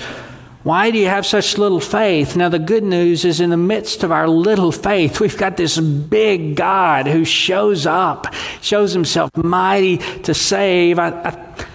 Why 0.65 0.91
do 0.91 0.99
you 0.99 1.07
have 1.07 1.25
such 1.25 1.57
little 1.57 1.79
faith? 1.79 2.35
Now, 2.35 2.49
the 2.49 2.59
good 2.59 2.83
news 2.83 3.25
is 3.25 3.41
in 3.41 3.51
the 3.51 3.57
midst 3.57 4.03
of 4.03 4.11
our 4.11 4.27
little 4.27 4.73
faith, 4.73 5.21
we've 5.21 5.39
got 5.39 5.57
this 5.57 5.79
big 5.79 6.57
God 6.57 7.07
who 7.07 7.25
shows 7.25 7.87
up, 7.87 8.35
shows 8.61 8.93
himself 8.93 9.31
mighty 9.37 9.99
to 9.99 10.35
save. 10.35 10.99
I, 10.99 11.11
I, 11.11 11.66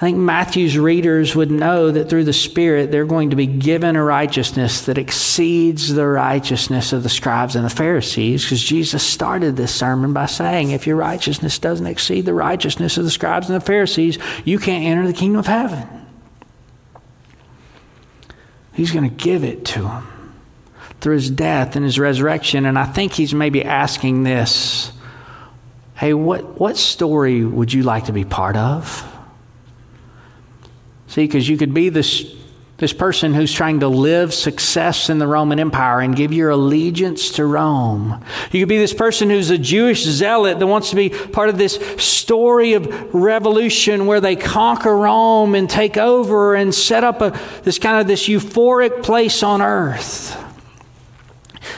I 0.00 0.04
think 0.04 0.16
Matthew's 0.16 0.78
readers 0.78 1.36
would 1.36 1.50
know 1.50 1.90
that 1.90 2.08
through 2.08 2.24
the 2.24 2.32
Spirit 2.32 2.90
they're 2.90 3.04
going 3.04 3.30
to 3.30 3.36
be 3.36 3.44
given 3.44 3.96
a 3.96 4.02
righteousness 4.02 4.86
that 4.86 4.96
exceeds 4.96 5.92
the 5.92 6.06
righteousness 6.06 6.94
of 6.94 7.02
the 7.02 7.10
scribes 7.10 7.54
and 7.54 7.66
the 7.66 7.70
Pharisees, 7.70 8.42
because 8.42 8.62
Jesus 8.62 9.06
started 9.06 9.56
this 9.56 9.74
sermon 9.74 10.14
by 10.14 10.24
saying, 10.24 10.70
If 10.70 10.86
your 10.86 10.96
righteousness 10.96 11.58
doesn't 11.58 11.86
exceed 11.86 12.24
the 12.24 12.32
righteousness 12.32 12.96
of 12.96 13.04
the 13.04 13.10
scribes 13.10 13.50
and 13.50 13.60
the 13.60 13.64
Pharisees, 13.64 14.16
you 14.46 14.58
can't 14.58 14.86
enter 14.86 15.06
the 15.06 15.12
kingdom 15.12 15.38
of 15.38 15.46
heaven. 15.46 15.86
He's 18.72 18.92
going 18.92 19.06
to 19.06 19.14
give 19.14 19.44
it 19.44 19.66
to 19.66 19.82
them 19.82 20.32
through 21.02 21.16
his 21.16 21.30
death 21.30 21.76
and 21.76 21.84
his 21.84 21.98
resurrection. 21.98 22.64
And 22.64 22.78
I 22.78 22.86
think 22.86 23.12
he's 23.12 23.34
maybe 23.34 23.62
asking 23.62 24.22
this 24.22 24.92
Hey, 25.94 26.14
what, 26.14 26.58
what 26.58 26.78
story 26.78 27.44
would 27.44 27.70
you 27.70 27.82
like 27.82 28.06
to 28.06 28.12
be 28.12 28.24
part 28.24 28.56
of? 28.56 29.06
See, 31.10 31.24
because 31.24 31.48
you 31.48 31.56
could 31.56 31.74
be 31.74 31.88
this, 31.88 32.36
this 32.76 32.92
person 32.92 33.34
who's 33.34 33.52
trying 33.52 33.80
to 33.80 33.88
live 33.88 34.32
success 34.32 35.10
in 35.10 35.18
the 35.18 35.26
Roman 35.26 35.58
Empire 35.58 35.98
and 35.98 36.14
give 36.14 36.32
your 36.32 36.50
allegiance 36.50 37.32
to 37.32 37.44
Rome. 37.44 38.24
You 38.52 38.60
could 38.60 38.68
be 38.68 38.78
this 38.78 38.94
person 38.94 39.28
who's 39.28 39.50
a 39.50 39.58
Jewish 39.58 40.04
zealot 40.04 40.60
that 40.60 40.66
wants 40.68 40.90
to 40.90 40.96
be 40.96 41.08
part 41.08 41.48
of 41.48 41.58
this 41.58 41.74
story 42.00 42.74
of 42.74 43.12
revolution 43.12 44.06
where 44.06 44.20
they 44.20 44.36
conquer 44.36 44.96
Rome 44.96 45.56
and 45.56 45.68
take 45.68 45.96
over 45.96 46.54
and 46.54 46.72
set 46.72 47.02
up 47.02 47.20
a, 47.22 47.36
this 47.64 47.80
kind 47.80 48.00
of 48.00 48.06
this 48.06 48.28
euphoric 48.28 49.02
place 49.02 49.42
on 49.42 49.60
earth. 49.60 50.36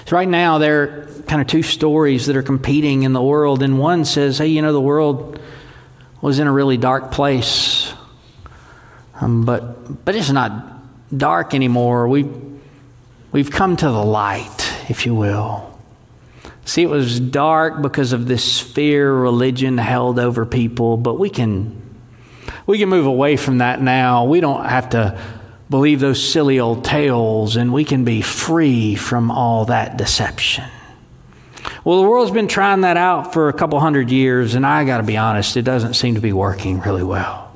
So 0.05 0.15
right 0.15 0.29
now, 0.29 0.59
there 0.59 0.83
are 0.83 1.23
kind 1.23 1.41
of 1.41 1.47
two 1.47 1.63
stories 1.63 2.27
that 2.27 2.37
are 2.37 2.43
competing 2.43 3.05
in 3.05 3.15
the 3.15 3.23
world, 3.23 3.63
and 3.63 3.79
one 3.79 4.05
says, 4.05 4.37
hey, 4.37 4.49
you 4.49 4.61
know, 4.61 4.75
the 4.75 4.81
world 4.81 5.41
was 6.21 6.39
in 6.39 6.47
a 6.47 6.53
really 6.53 6.77
dark 6.77 7.13
place 7.13 7.82
um, 9.23 9.45
but, 9.45 10.05
but 10.05 10.17
it's 10.17 10.31
not 10.31 11.17
dark 11.17 11.55
anymore. 11.55 12.09
We, 12.09 12.29
we've 13.31 13.53
come 13.53 13.77
to 13.77 13.85
the 13.87 14.05
light, 14.05 14.73
if 14.89 15.07
you 15.07 15.15
will. 15.15 15.79
See, 16.65 16.83
it 16.83 16.89
was 16.89 17.21
dark 17.21 17.83
because 17.83 18.13
of 18.13 18.27
this 18.27 18.59
fear 18.59 19.13
religion 19.13 19.79
held 19.79 20.19
over 20.19 20.45
people, 20.45 20.97
but 20.97 21.21
we 21.21 21.31
can, 21.31 21.81
we 22.67 22.79
can 22.79 22.89
move 22.89 23.07
away 23.07 23.37
from 23.37 23.59
that 23.59 23.81
now. 23.81 24.25
We 24.25 24.41
don't 24.41 24.65
have 24.65 24.91
to 24.91 25.21
believe 25.71 26.01
those 26.01 26.23
silly 26.23 26.59
old 26.59 26.85
tales, 26.85 27.55
and 27.55 27.73
we 27.73 27.85
can 27.85 28.05
be 28.05 28.23
free 28.23 28.97
from 28.97 29.31
all 29.31 29.67
that 29.67 29.97
deception. 29.97 30.65
Well, 31.85 32.03
the 32.03 32.09
world's 32.09 32.33
been 32.33 32.49
trying 32.49 32.81
that 32.81 32.97
out 32.97 33.33
for 33.33 33.49
a 33.49 33.53
couple 33.53 33.79
hundred 33.79 34.11
years, 34.11 34.57
and 34.57 34.67
I 34.67 34.85
got 34.85 34.97
to 34.97 35.05
be 35.05 35.17
honest, 35.17 35.57
it 35.57 35.63
doesn't 35.63 35.95
seem 35.95 36.17
to 36.17 36.21
be 36.21 36.33
working 36.33 36.81
really 36.81 37.05
well. 37.05 37.52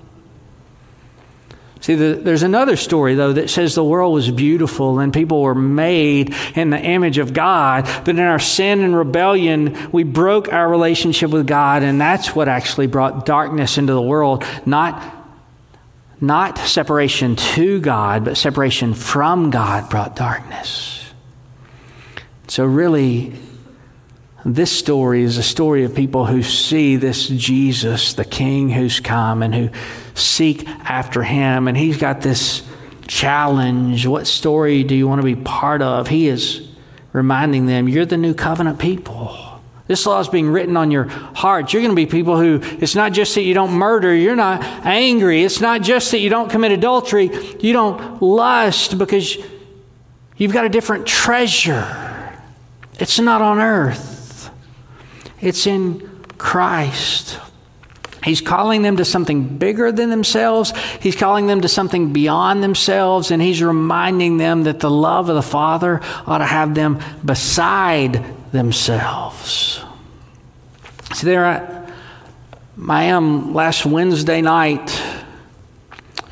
See, 1.80 1.94
the, 1.94 2.14
there's 2.14 2.42
another 2.42 2.76
story, 2.76 3.14
though, 3.14 3.34
that 3.34 3.50
says 3.50 3.74
the 3.74 3.84
world 3.84 4.14
was 4.14 4.30
beautiful 4.30 4.98
and 4.98 5.12
people 5.12 5.42
were 5.42 5.54
made 5.54 6.34
in 6.54 6.70
the 6.70 6.78
image 6.78 7.18
of 7.18 7.32
God. 7.32 7.84
But 8.04 8.10
in 8.10 8.20
our 8.20 8.38
sin 8.38 8.80
and 8.80 8.96
rebellion, 8.96 9.90
we 9.92 10.02
broke 10.02 10.52
our 10.52 10.68
relationship 10.68 11.30
with 11.30 11.46
God, 11.46 11.82
and 11.82 12.00
that's 12.00 12.34
what 12.34 12.48
actually 12.48 12.86
brought 12.86 13.26
darkness 13.26 13.78
into 13.78 13.92
the 13.92 14.02
world. 14.02 14.44
Not, 14.64 15.02
not 16.20 16.58
separation 16.58 17.36
to 17.36 17.80
God, 17.80 18.24
but 18.24 18.36
separation 18.36 18.94
from 18.94 19.50
God 19.50 19.90
brought 19.90 20.16
darkness. 20.16 21.04
So, 22.48 22.64
really, 22.64 23.34
this 24.46 24.70
story 24.70 25.24
is 25.24 25.38
a 25.38 25.42
story 25.42 25.82
of 25.82 25.92
people 25.96 26.24
who 26.24 26.40
see 26.40 26.94
this 26.94 27.26
Jesus, 27.26 28.12
the 28.12 28.24
King 28.24 28.70
who's 28.70 29.00
come, 29.00 29.42
and 29.42 29.52
who 29.52 29.70
seek 30.14 30.68
after 30.68 31.24
him. 31.24 31.66
And 31.66 31.76
he's 31.76 31.96
got 31.96 32.20
this 32.20 32.62
challenge. 33.09 34.06
What 34.06 34.28
story 34.28 34.85
do 34.85 34.94
you 34.94 35.09
want 35.09 35.20
to 35.20 35.24
be 35.24 35.35
part 35.35 35.82
of? 35.82 36.06
He 36.06 36.28
is 36.28 36.68
reminding 37.12 37.66
them, 37.66 37.88
You're 37.88 38.06
the 38.06 38.16
new 38.16 38.35
covenant 38.35 38.78
people. 38.78 39.37
This 39.88 40.06
law 40.06 40.20
is 40.20 40.28
being 40.28 40.48
written 40.48 40.76
on 40.76 40.92
your 40.92 41.04
heart. 41.04 41.72
You're 41.72 41.82
going 41.82 41.94
to 41.94 41.96
be 41.96 42.06
people 42.06 42.38
who, 42.38 42.61
it's 42.80 42.94
not 42.94 43.12
just 43.12 43.35
that 43.35 43.42
you 43.42 43.54
don't 43.54 43.72
murder, 43.72 44.14
you're 44.14 44.37
not 44.37 44.62
angry. 44.85 45.42
It's 45.42 45.61
not 45.61 45.82
just 45.82 46.12
that 46.12 46.18
you 46.18 46.30
don't 46.30 46.50
commit 46.50 46.70
adultery, 46.70 47.30
you 47.59 47.72
don't 47.72 48.22
lust 48.22 48.96
because 48.96 49.37
you've 50.37 50.52
got 50.52 50.64
a 50.64 50.68
different 50.68 51.06
treasure. 51.06 51.85
It's 53.00 53.18
not 53.18 53.42
on 53.42 53.59
earth. 53.59 54.15
It's 55.40 55.66
in 55.66 56.25
Christ. 56.38 57.38
He's 58.27 58.40
calling 58.40 58.83
them 58.83 58.96
to 58.96 59.05
something 59.05 59.57
bigger 59.57 59.92
than 59.92 60.11
themselves. 60.11 60.72
He's 61.01 61.14
calling 61.14 61.46
them 61.46 61.61
to 61.61 61.68
something 61.68 62.12
beyond 62.12 62.61
themselves. 62.61 63.31
And 63.31 63.40
he's 63.40 63.62
reminding 63.62 64.38
them 64.38 64.64
that 64.64 64.81
the 64.81 64.90
love 64.90 65.29
of 65.29 65.37
the 65.37 65.42
Father 65.42 66.01
ought 66.27 66.38
to 66.38 66.44
have 66.44 66.75
them 66.75 66.99
beside 67.25 68.25
themselves. 68.51 69.81
See, 71.14 71.27
there 71.27 71.46
I, 71.46 71.92
I 72.88 73.05
am 73.05 73.55
last 73.55 73.87
Wednesday 73.87 74.42
night, 74.42 75.01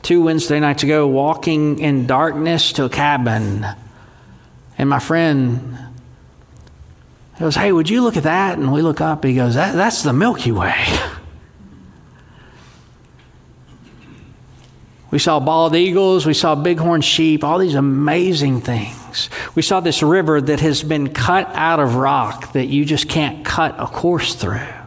two 0.03 0.21
Wednesday 0.23 0.59
nights 0.59 0.83
ago, 0.83 1.07
walking 1.07 1.79
in 1.79 2.07
darkness 2.07 2.73
to 2.73 2.87
a 2.87 2.91
cabin 2.91 3.65
And 4.77 4.89
my 4.91 4.99
friend 4.99 5.79
goes, 7.39 7.57
Hey, 7.57 7.73
would 7.73 7.91
you 7.91 8.03
look 8.03 8.17
at 8.17 8.23
that? 8.25 8.59
And 8.59 8.73
we 8.73 8.83
look 8.83 9.01
up. 9.01 9.25
He 9.25 9.35
goes, 9.35 9.55
that, 9.55 9.75
That's 9.75 10.03
the 10.03 10.13
Milky 10.13 10.53
Way. 10.53 10.75
We 15.15 15.21
saw 15.21 15.39
bald 15.39 15.77
eagles, 15.77 16.27
we 16.27 16.35
saw 16.35 16.57
bighorn 16.57 17.01
sheep, 17.01 17.45
all 17.45 17.61
these 17.61 17.77
amazing 17.77 18.63
things. 18.63 19.31
We 19.55 19.63
saw 19.63 19.79
this 19.79 20.03
river 20.03 20.41
that 20.41 20.59
has 20.59 20.83
been 20.83 21.15
cut 21.15 21.49
out 21.55 21.79
of 21.79 21.95
rock 21.95 22.53
that 22.55 22.67
you 22.67 22.85
just 22.85 23.09
can't 23.09 23.45
cut 23.45 23.77
a 23.79 23.87
course 23.87 24.35
through. 24.35 24.57
And 24.57 24.83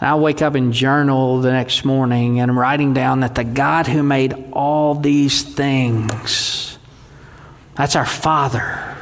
I 0.00 0.16
wake 0.16 0.42
up 0.42 0.56
and 0.56 0.72
journal 0.72 1.40
the 1.40 1.52
next 1.52 1.84
morning 1.84 2.40
and 2.40 2.50
I'm 2.50 2.58
writing 2.58 2.94
down 2.94 3.20
that 3.20 3.36
the 3.36 3.44
God 3.44 3.86
who 3.86 4.02
made 4.02 4.34
all 4.50 4.96
these 4.96 5.44
things, 5.44 6.76
that's 7.76 7.94
our 7.94 8.04
Father. 8.04 8.93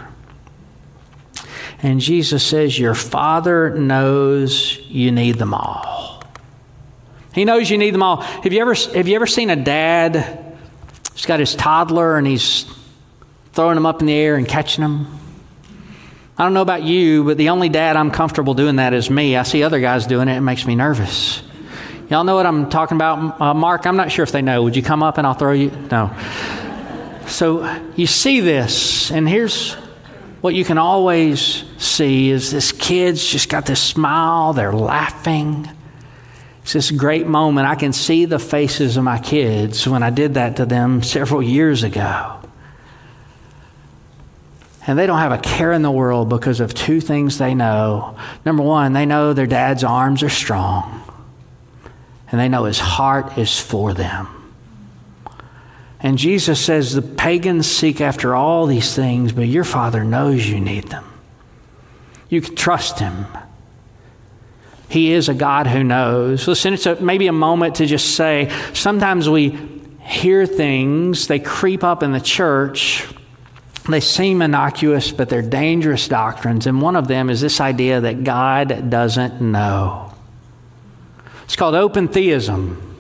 And 1.83 2.01
Jesus 2.01 2.45
says, 2.45 2.79
Your 2.79 2.95
Father 2.95 3.71
knows 3.71 4.79
you 4.89 5.11
need 5.11 5.37
them 5.37 5.53
all. 5.53 6.23
He 7.35 7.45
knows 7.45 7.69
you 7.69 7.79
need 7.79 7.93
them 7.93 8.03
all. 8.03 8.21
Have 8.21 8.53
you 8.53 8.61
ever, 8.61 8.75
have 8.75 9.09
you 9.09 9.17
ever 9.17 9.27
seen 9.27 9.51
a 9.51 9.57
dad? 9.57 10.55
He's 11.15 11.27
got 11.27 11.41
his 11.41 11.55
toddler 11.55 12.17
and 12.17 12.27
he's 12.27 12.67
throwing 13.53 13.75
them 13.75 13.87
up 13.87 14.01
in 14.01 14.07
the 14.07 14.15
air 14.15 14.37
and 14.37 14.47
catching 14.47 14.83
them. 14.83 15.19
I 16.39 16.45
don't 16.45 16.55
know 16.55 16.63
about 16.63 16.83
you, 16.83 17.25
but 17.25 17.37
the 17.37 17.51
only 17.51 17.69
dad 17.69 17.97
I'm 17.97 18.11
comfortable 18.11 18.55
doing 18.55 18.77
that 18.77 18.95
is 18.95 19.11
me. 19.11 19.37
I 19.37 19.43
see 19.43 19.63
other 19.63 19.81
guys 19.81 20.07
doing 20.07 20.29
it, 20.29 20.37
it 20.37 20.41
makes 20.41 20.67
me 20.67 20.75
nervous. 20.75 21.43
Y'all 22.09 22.25
know 22.25 22.35
what 22.35 22.47
I'm 22.47 22.69
talking 22.69 22.97
about? 22.97 23.41
Uh, 23.41 23.55
Mark, 23.55 23.87
I'm 23.87 23.97
not 23.97 24.13
sure 24.13 24.23
if 24.23 24.33
they 24.33 24.43
know. 24.43 24.63
Would 24.65 24.77
you 24.77 24.83
come 24.83 25.03
up 25.03 25.19
and 25.19 25.27
I'll 25.27 25.35
throw 25.35 25.53
you? 25.53 25.71
No. 25.91 26.15
So 27.27 27.81
you 27.97 28.07
see 28.07 28.41
this, 28.41 29.11
and 29.11 29.29
here's 29.29 29.77
what 30.43 30.55
you 30.55 30.65
can 30.65 30.77
always 30.77 31.65
see 31.79 32.31
is 32.31 32.51
this 32.51 32.73
kid's 32.73 33.25
just 33.25 33.49
got 33.49 33.65
this 33.65 33.81
smile, 33.81 34.53
they're 34.53 34.73
laughing. 34.73 35.71
It's 36.63 36.73
this 36.73 36.91
great 36.91 37.27
moment. 37.27 37.69
I 37.69 37.77
can 37.77 37.93
see 37.93 38.25
the 38.25 38.41
faces 38.41 38.97
of 38.97 39.05
my 39.05 39.19
kids 39.19 39.87
when 39.89 40.03
I 40.03 40.11
did 40.11 40.35
that 40.35 40.57
to 40.57 40.67
them 40.67 41.03
several 41.03 41.43
years 41.43 41.85
ago. 41.85 42.41
And 44.85 44.99
they 44.99 45.07
don't 45.07 45.19
have 45.19 45.31
a 45.31 45.39
care 45.39 45.73
in 45.73 45.83
the 45.83 45.93
world 45.93 46.29
because 46.29 46.59
of 46.59 46.75
two 46.75 47.01
things 47.01 47.39
they 47.39 47.55
know. 47.55 48.17
Number 48.45 48.65
one, 48.65 48.95
they 48.95 49.07
know 49.07 49.33
their 49.33 49.47
dad's 49.47 49.85
arms 49.85 50.25
are 50.25 50.29
strong, 50.29 51.05
and 52.33 52.41
they 52.41 52.49
know 52.49 52.65
his 52.65 52.81
heart 52.81 53.39
is 53.39 53.61
for 53.61 53.95
them. 53.95 54.42
And 56.03 56.19
Jesus 56.19 56.61
says 56.63 56.93
the 56.93 57.03
pagans 57.03 57.71
seek 57.71 58.01
after 58.01 58.35
all 58.35 58.67
these 58.67 58.95
things, 58.95 59.33
but 59.33 59.47
your 59.47 59.65
Father 59.65 60.05
knows 60.05 60.47
you 60.47 60.61
need 60.61 60.89
them. 60.89 61.05
You 62.29 62.41
can 62.41 62.57
trust 62.57 62.99
Him. 62.99 63.27
He 64.89 65.13
is 65.13 65.29
a 65.29 65.35
God 65.35 65.67
who 65.67 65.85
knows. 65.85 66.47
Listen, 66.49 66.75
it's 66.75 66.87
a, 66.87 67.01
maybe 67.01 67.29
a 67.29 67.33
moment 67.33 67.77
to 67.77 67.87
just 67.87 68.17
say 68.17 68.51
sometimes 68.75 69.29
we 69.29 69.59
hear 70.01 70.45
things, 70.45 71.29
they 71.29 71.39
creep 71.39 71.85
up 71.85 72.03
in 72.03 72.13
the 72.13 72.21
church 72.21 73.07
they 73.89 74.01
seem 74.01 74.43
innocuous, 74.43 75.11
but 75.11 75.29
they're 75.29 75.43
dangerous 75.43 76.07
doctrines. 76.07 76.67
And 76.67 76.81
one 76.81 76.95
of 76.95 77.09
them 77.09 77.29
is 77.31 77.41
this 77.41 77.61
idea 77.61 78.01
that 78.01 78.23
God 78.23 78.91
doesn't 78.91 79.41
know. 79.41 80.13
It's 81.45 81.57
called 81.57 81.75
open 81.75 82.07
theism. 82.09 82.92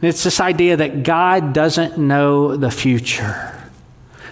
And 0.00 0.08
it's 0.08 0.24
this 0.24 0.40
idea 0.40 0.78
that 0.78 1.02
God 1.02 1.52
doesn't 1.52 1.98
know 1.98 2.56
the 2.56 2.70
future. 2.70 3.54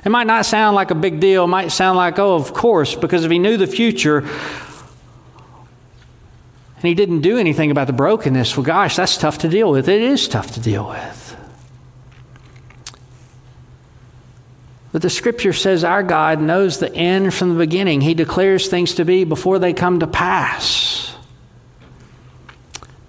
It 0.04 0.08
might 0.08 0.26
not 0.26 0.46
sound 0.46 0.74
like 0.74 0.90
a 0.90 0.94
big 0.94 1.20
deal. 1.20 1.44
It 1.44 1.48
might 1.48 1.68
sound 1.68 1.98
like, 1.98 2.18
oh, 2.18 2.34
of 2.34 2.54
course, 2.54 2.94
because 2.94 3.24
if 3.24 3.30
he 3.30 3.38
knew 3.38 3.58
the 3.58 3.66
future 3.66 4.18
and 4.18 4.30
he 6.82 6.94
didn't 6.94 7.20
do 7.20 7.36
anything 7.36 7.70
about 7.70 7.88
the 7.88 7.92
brokenness, 7.92 8.56
well, 8.56 8.64
gosh, 8.64 8.96
that's 8.96 9.18
tough 9.18 9.38
to 9.38 9.48
deal 9.48 9.70
with. 9.70 9.88
It 9.88 10.00
is 10.00 10.28
tough 10.28 10.52
to 10.52 10.60
deal 10.60 10.88
with. 10.88 11.36
But 14.92 15.02
the 15.02 15.10
scripture 15.10 15.52
says 15.52 15.84
our 15.84 16.02
God 16.02 16.40
knows 16.40 16.78
the 16.78 16.94
end 16.94 17.34
from 17.34 17.50
the 17.50 17.58
beginning. 17.58 18.00
He 18.00 18.14
declares 18.14 18.68
things 18.68 18.94
to 18.94 19.04
be 19.04 19.24
before 19.24 19.58
they 19.58 19.74
come 19.74 20.00
to 20.00 20.06
pass. 20.06 21.14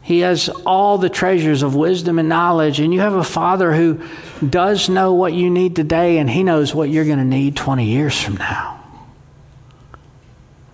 He 0.09 0.21
has 0.21 0.49
all 0.65 0.97
the 0.97 1.07
treasures 1.07 1.61
of 1.61 1.75
wisdom 1.75 2.17
and 2.17 2.27
knowledge, 2.27 2.79
and 2.79 2.91
you 2.91 2.99
have 2.99 3.13
a 3.13 3.23
father 3.23 3.75
who 3.75 4.01
does 4.43 4.89
know 4.89 5.13
what 5.13 5.33
you 5.33 5.51
need 5.51 5.75
today, 5.75 6.17
and 6.17 6.27
he 6.27 6.41
knows 6.41 6.73
what 6.73 6.89
you're 6.89 7.05
going 7.05 7.19
to 7.19 7.23
need 7.23 7.55
20 7.55 7.85
years 7.85 8.19
from 8.19 8.37
now. 8.37 8.83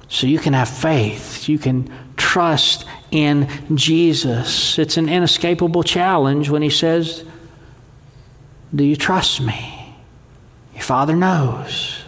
So 0.08 0.26
you 0.26 0.39
can 0.39 0.54
have 0.54 0.69
faith, 0.69 1.50
you 1.50 1.60
can 1.60 1.91
trust 2.15 2.86
in 3.12 3.50
Jesus. 3.76 4.80
It's 4.80 4.95
an 4.95 5.10
inescapable 5.10 5.84
challenge 5.84 6.50
when 6.50 6.62
he 6.62 6.69
says, 6.69 7.26
Do 8.74 8.86
you 8.86 8.95
trust 8.95 9.41
me? 9.41 9.98
Your 10.74 10.84
Father 10.84 11.13
knows. 11.13 12.04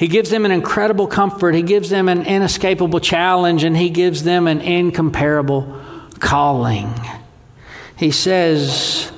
He 0.00 0.08
gives 0.08 0.30
them 0.30 0.46
an 0.46 0.50
incredible 0.50 1.06
comfort. 1.06 1.54
He 1.54 1.60
gives 1.60 1.90
them 1.90 2.08
an 2.08 2.22
inescapable 2.22 3.00
challenge, 3.00 3.64
and 3.64 3.76
He 3.76 3.90
gives 3.90 4.22
them 4.22 4.46
an 4.46 4.62
incomparable 4.62 5.78
calling. 6.18 6.90
He 7.96 8.10
says, 8.10 9.12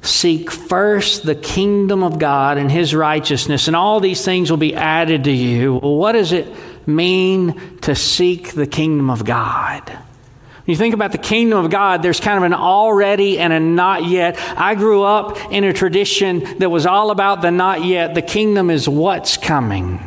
Seek 0.00 0.50
first 0.50 1.24
the 1.24 1.34
kingdom 1.34 2.02
of 2.02 2.18
God 2.18 2.56
and 2.56 2.72
His 2.72 2.94
righteousness, 2.94 3.66
and 3.66 3.76
all 3.76 4.00
these 4.00 4.24
things 4.24 4.50
will 4.50 4.56
be 4.56 4.74
added 4.74 5.24
to 5.24 5.30
you. 5.30 5.74
Well, 5.74 5.96
what 5.96 6.12
does 6.12 6.32
it 6.32 6.48
mean 6.86 7.78
to 7.80 7.94
seek 7.94 8.54
the 8.54 8.66
kingdom 8.66 9.10
of 9.10 9.26
God? 9.26 9.98
You 10.68 10.76
think 10.76 10.94
about 10.94 11.12
the 11.12 11.18
kingdom 11.18 11.64
of 11.64 11.70
God, 11.70 12.02
there's 12.02 12.20
kind 12.20 12.36
of 12.36 12.44
an 12.44 12.52
already 12.52 13.38
and 13.38 13.52
a 13.52 13.58
not 13.58 14.04
yet. 14.04 14.36
I 14.56 14.74
grew 14.74 15.02
up 15.02 15.50
in 15.50 15.64
a 15.64 15.72
tradition 15.72 16.58
that 16.58 16.70
was 16.70 16.84
all 16.84 17.10
about 17.10 17.40
the 17.40 17.50
not 17.50 17.84
yet. 17.84 18.14
The 18.14 18.22
kingdom 18.22 18.68
is 18.68 18.88
what's 18.88 19.38
coming. 19.38 19.98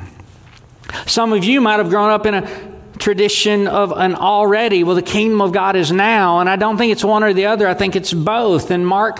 Some 1.08 1.34
of 1.34 1.44
you 1.44 1.62
might 1.62 1.80
have 1.80 1.90
grown 1.90 2.12
up 2.12 2.26
in 2.26 2.36
a 2.36 2.72
tradition 3.00 3.68
of 3.68 3.92
an 3.92 4.16
already. 4.16 4.84
Well, 4.84 4.96
the 4.96 5.02
kingdom 5.02 5.42
of 5.42 5.52
God 5.52 5.76
is 5.76 5.92
now. 5.92 6.40
And 6.40 6.50
I 6.50 6.56
don't 6.56 6.78
think 6.78 6.92
it's 6.92 7.04
one 7.04 7.24
or 7.24 7.34
the 7.34 7.48
other, 7.48 7.68
I 7.68 7.74
think 7.74 7.96
it's 7.96 8.14
both. 8.14 8.72
In 8.72 8.86
Mark 8.86 9.20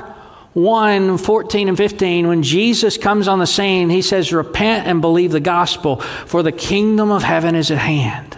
1 0.54 1.18
14 1.18 1.70
and 1.70 1.78
15, 1.78 2.28
when 2.28 2.44
Jesus 2.44 2.98
comes 2.98 3.28
on 3.28 3.40
the 3.40 3.48
scene, 3.48 3.90
he 3.90 4.02
says, 4.02 4.32
Repent 4.32 4.88
and 4.88 5.02
believe 5.02 5.32
the 5.32 5.40
gospel, 5.40 5.98
for 5.98 6.44
the 6.44 6.52
kingdom 6.52 7.10
of 7.10 7.24
heaven 7.24 7.56
is 7.56 7.72
at 7.72 7.80
hand. 7.80 8.31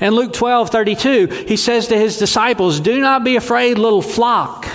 In 0.00 0.14
Luke 0.14 0.32
12 0.32 0.70
32, 0.70 1.26
he 1.46 1.56
says 1.56 1.88
to 1.88 1.96
his 1.96 2.18
disciples, 2.18 2.80
Do 2.80 3.00
not 3.00 3.24
be 3.24 3.36
afraid, 3.36 3.78
little 3.78 4.02
flock. 4.02 4.66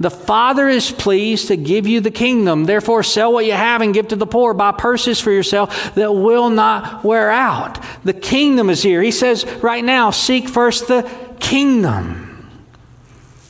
The 0.00 0.10
Father 0.10 0.68
is 0.68 0.90
pleased 0.90 1.48
to 1.48 1.56
give 1.56 1.86
you 1.86 2.00
the 2.00 2.10
kingdom. 2.10 2.64
Therefore, 2.64 3.02
sell 3.02 3.32
what 3.32 3.46
you 3.46 3.52
have 3.52 3.80
and 3.80 3.94
give 3.94 4.08
to 4.08 4.16
the 4.16 4.26
poor. 4.26 4.52
Buy 4.52 4.72
purses 4.72 5.20
for 5.20 5.30
yourself 5.30 5.94
that 5.94 6.12
will 6.12 6.50
not 6.50 7.04
wear 7.04 7.30
out. 7.30 7.78
The 8.02 8.12
kingdom 8.12 8.70
is 8.70 8.82
here. 8.82 9.00
He 9.00 9.12
says 9.12 9.46
right 9.62 9.84
now, 9.84 10.10
seek 10.10 10.48
first 10.48 10.88
the 10.88 11.08
kingdom. 11.38 12.50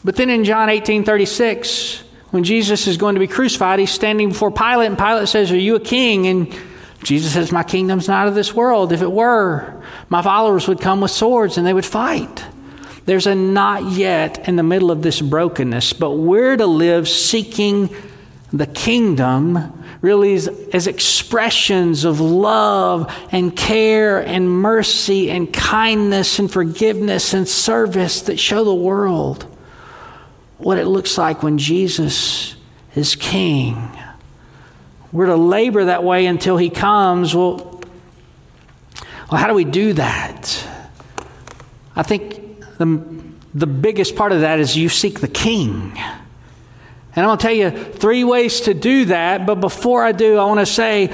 But 0.05 0.17
then 0.17 0.29
in 0.29 0.45
John 0.45 0.69
18 0.69 1.05
36, 1.05 2.03
when 2.31 2.45
Jesus 2.45 2.87
is 2.87 2.99
going 2.99 3.15
to 3.15 3.21
be 3.21 3.27
crucified, 3.27 3.79
he's 3.79 3.91
standing 3.91 4.29
before 4.29 4.51
Pilate, 4.51 4.89
and 4.89 4.99
Pilate 4.99 5.29
says, 5.29 5.51
Are 5.51 5.57
you 5.57 5.77
a 5.77 5.81
king? 5.81 6.27
And 6.27 6.55
Jesus 7.03 7.33
says, 7.33 7.53
My 7.53 7.63
kingdom's 7.63 8.07
not 8.07 8.29
of 8.29 8.35
this 8.35 8.53
world. 8.53 8.93
If 8.93 9.01
it 9.01 9.11
were, 9.11 9.74
my 10.09 10.23
followers 10.23 10.69
would 10.69 10.81
come 10.81 11.01
with 11.01 11.11
swords 11.11 11.59
and 11.59 11.67
they 11.67 11.73
would 11.73 11.85
fight. 11.85 12.45
There's 13.07 13.27
a 13.27 13.35
not 13.35 13.85
yet 13.93 14.49
in 14.49 14.57
the 14.57 14.63
middle 14.63 14.91
of 14.91 15.03
this 15.03 15.21
brokenness, 15.21 15.93
but 15.93 16.13
we're 16.13 16.57
to 16.57 16.67
live 16.67 17.09
seeking 17.09 17.95
the 18.53 18.67
kingdom 18.67 19.85
really 20.01 20.35
as, 20.35 20.49
as, 20.73 20.87
expressions 20.87 22.05
of 22.05 22.21
love 22.21 23.13
and 23.33 23.57
care 23.57 24.21
and 24.21 24.49
mercy 24.49 25.31
and 25.31 25.53
kindness 25.53 26.39
and 26.39 26.51
forgiveness 26.51 27.35
and 27.35 27.49
service 27.49 28.23
that 28.23 28.39
show 28.39 28.65
the 28.65 28.75
world 28.75 29.45
what 30.59 30.79
it 30.79 30.87
looks 30.87 31.19
like 31.19 31.43
when 31.43 31.59
Jesus 31.59 32.55
is 32.95 33.17
king. 33.17 33.91
We're 35.11 35.27
to 35.27 35.37
labor 35.37 35.87
that 35.87 36.05
way 36.05 36.27
until 36.27 36.57
he 36.57 36.71
comes. 36.71 37.35
Well, 37.35 37.74
well 39.31 39.41
how 39.41 39.49
do 39.49 39.55
we 39.55 39.65
do 39.65 39.93
that? 39.95 40.69
I 41.97 42.03
think 42.03 42.61
the, 42.79 43.23
the 43.55 43.67
biggest 43.67 44.17
part 44.17 44.33
of 44.33 44.41
that 44.41 44.59
is 44.59 44.77
you 44.77 44.89
seek 44.89 45.21
the 45.21 45.29
king. 45.29 45.93
And 47.17 47.25
I'm 47.25 47.27
going 47.27 47.39
to 47.39 47.43
tell 47.43 47.55
you 47.55 47.71
three 47.71 48.25
ways 48.25 48.63
to 48.63 48.75
do 48.75 49.07
that. 49.07 49.47
But 49.47 49.57
before 49.57 50.03
I 50.03 50.13
do, 50.13 50.37
I 50.37 50.45
want 50.47 50.61
to 50.61 50.67
say 50.67 51.13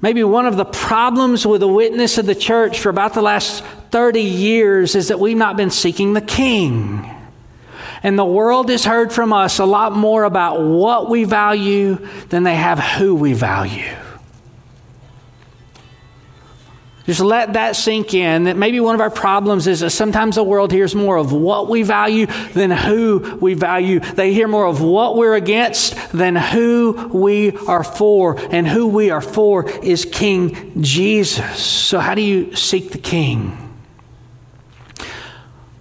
maybe 0.00 0.22
one 0.22 0.46
of 0.46 0.56
the 0.56 0.64
problems 0.64 1.44
with 1.44 1.60
the 1.60 1.68
witness 1.68 2.18
of 2.18 2.26
the 2.26 2.36
church 2.36 2.78
for 2.78 2.88
about 2.88 3.14
the 3.14 3.22
last 3.22 3.64
30 3.90 4.20
years 4.20 4.94
is 4.94 5.08
that 5.08 5.18
we've 5.18 5.36
not 5.36 5.56
been 5.56 5.70
seeking 5.70 6.12
the 6.12 6.20
king. 6.20 7.08
And 8.04 8.18
the 8.18 8.24
world 8.24 8.68
has 8.70 8.84
heard 8.84 9.12
from 9.12 9.32
us 9.32 9.58
a 9.58 9.64
lot 9.64 9.92
more 9.92 10.24
about 10.24 10.60
what 10.60 11.10
we 11.10 11.24
value 11.24 12.06
than 12.28 12.44
they 12.44 12.56
have 12.56 12.78
who 12.78 13.14
we 13.14 13.32
value. 13.32 13.96
Just 17.06 17.20
let 17.20 17.54
that 17.54 17.74
sink 17.74 18.14
in. 18.14 18.44
That 18.44 18.56
maybe 18.56 18.78
one 18.78 18.94
of 18.94 19.00
our 19.00 19.10
problems 19.10 19.66
is 19.66 19.80
that 19.80 19.90
sometimes 19.90 20.36
the 20.36 20.44
world 20.44 20.70
hears 20.70 20.94
more 20.94 21.16
of 21.16 21.32
what 21.32 21.68
we 21.68 21.82
value 21.82 22.26
than 22.54 22.70
who 22.70 23.38
we 23.40 23.54
value. 23.54 23.98
They 23.98 24.32
hear 24.32 24.46
more 24.46 24.66
of 24.66 24.80
what 24.80 25.16
we're 25.16 25.34
against 25.34 25.96
than 26.12 26.36
who 26.36 27.10
we 27.12 27.56
are 27.66 27.82
for. 27.82 28.38
And 28.52 28.68
who 28.68 28.86
we 28.86 29.10
are 29.10 29.20
for 29.20 29.68
is 29.80 30.04
King 30.04 30.80
Jesus. 30.80 31.60
So, 31.60 31.98
how 31.98 32.14
do 32.14 32.22
you 32.22 32.54
seek 32.54 32.92
the 32.92 32.98
King? 32.98 33.58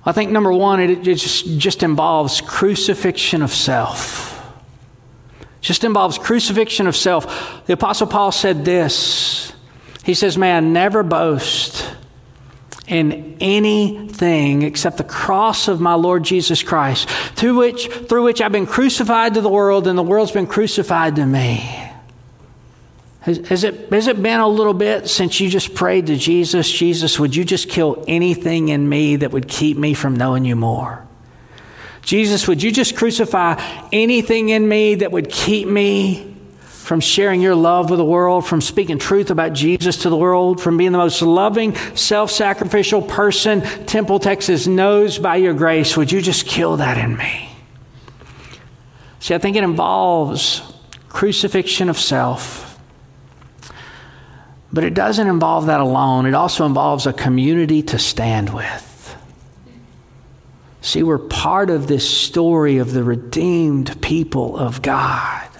I 0.03 0.11
think 0.13 0.31
number 0.31 0.51
one, 0.51 0.79
it 0.79 1.03
just, 1.03 1.59
just 1.59 1.83
involves 1.83 2.41
crucifixion 2.41 3.43
of 3.43 3.51
self. 3.51 4.29
Just 5.61 5.83
involves 5.83 6.17
crucifixion 6.17 6.87
of 6.87 6.95
self. 6.95 7.63
The 7.67 7.73
Apostle 7.73 8.07
Paul 8.07 8.31
said 8.31 8.65
this 8.65 9.53
he 10.03 10.13
says, 10.13 10.37
Man, 10.37 10.73
never 10.73 11.03
boast 11.03 11.89
in 12.87 13.37
anything 13.39 14.63
except 14.63 14.97
the 14.97 15.03
cross 15.03 15.67
of 15.67 15.79
my 15.79 15.93
Lord 15.93 16.23
Jesus 16.23 16.61
Christ, 16.61 17.09
through 17.09 17.55
which, 17.55 17.87
through 17.87 18.23
which 18.23 18.41
I've 18.41 18.51
been 18.51 18.65
crucified 18.65 19.35
to 19.35 19.41
the 19.41 19.49
world 19.49 19.87
and 19.87 19.97
the 19.97 20.03
world's 20.03 20.31
been 20.31 20.47
crucified 20.47 21.15
to 21.15 21.25
me. 21.25 21.87
Has, 23.21 23.37
has, 23.47 23.63
it, 23.63 23.89
has 23.93 24.07
it 24.07 24.21
been 24.21 24.39
a 24.39 24.47
little 24.47 24.73
bit 24.73 25.07
since 25.07 25.39
you 25.39 25.47
just 25.47 25.75
prayed 25.75 26.07
to 26.07 26.17
Jesus? 26.17 26.69
Jesus, 26.69 27.19
would 27.19 27.35
you 27.35 27.45
just 27.45 27.69
kill 27.69 28.03
anything 28.07 28.69
in 28.69 28.89
me 28.89 29.17
that 29.17 29.31
would 29.31 29.47
keep 29.47 29.77
me 29.77 29.93
from 29.93 30.15
knowing 30.15 30.43
you 30.43 30.55
more? 30.55 31.07
Jesus, 32.01 32.47
would 32.47 32.63
you 32.63 32.71
just 32.71 32.97
crucify 32.97 33.61
anything 33.91 34.49
in 34.49 34.67
me 34.67 34.95
that 34.95 35.11
would 35.11 35.29
keep 35.29 35.67
me 35.67 36.30
from 36.91 36.99
sharing 36.99 37.39
your 37.39 37.55
love 37.55 37.89
with 37.89 37.99
the 37.99 38.03
world, 38.03 38.45
from 38.45 38.59
speaking 38.59 38.99
truth 38.99 39.31
about 39.31 39.53
Jesus 39.53 39.99
to 39.99 40.09
the 40.09 40.17
world, 40.17 40.59
from 40.59 40.75
being 40.75 40.91
the 40.91 40.97
most 40.97 41.21
loving, 41.21 41.73
self 41.95 42.29
sacrificial 42.29 43.01
person 43.01 43.61
Temple, 43.85 44.19
Texas 44.19 44.67
knows 44.67 45.17
by 45.17 45.37
your 45.37 45.53
grace. 45.53 45.95
Would 45.95 46.11
you 46.11 46.21
just 46.21 46.45
kill 46.45 46.75
that 46.75 46.97
in 46.97 47.15
me? 47.15 47.49
See, 49.21 49.33
I 49.33 49.37
think 49.37 49.55
it 49.55 49.63
involves 49.63 50.61
crucifixion 51.07 51.87
of 51.87 51.97
self. 51.97 52.77
But 54.73 54.83
it 54.83 54.93
doesn't 54.93 55.27
involve 55.29 55.67
that 55.67 55.79
alone, 55.79 56.25
it 56.25 56.33
also 56.33 56.65
involves 56.65 57.07
a 57.07 57.13
community 57.13 57.81
to 57.83 57.99
stand 57.99 58.53
with. 58.53 59.15
See, 60.81 61.03
we're 61.03 61.19
part 61.19 61.69
of 61.69 61.87
this 61.87 62.05
story 62.05 62.79
of 62.79 62.91
the 62.91 63.05
redeemed 63.05 64.01
people 64.01 64.57
of 64.57 64.81
God. 64.81 65.50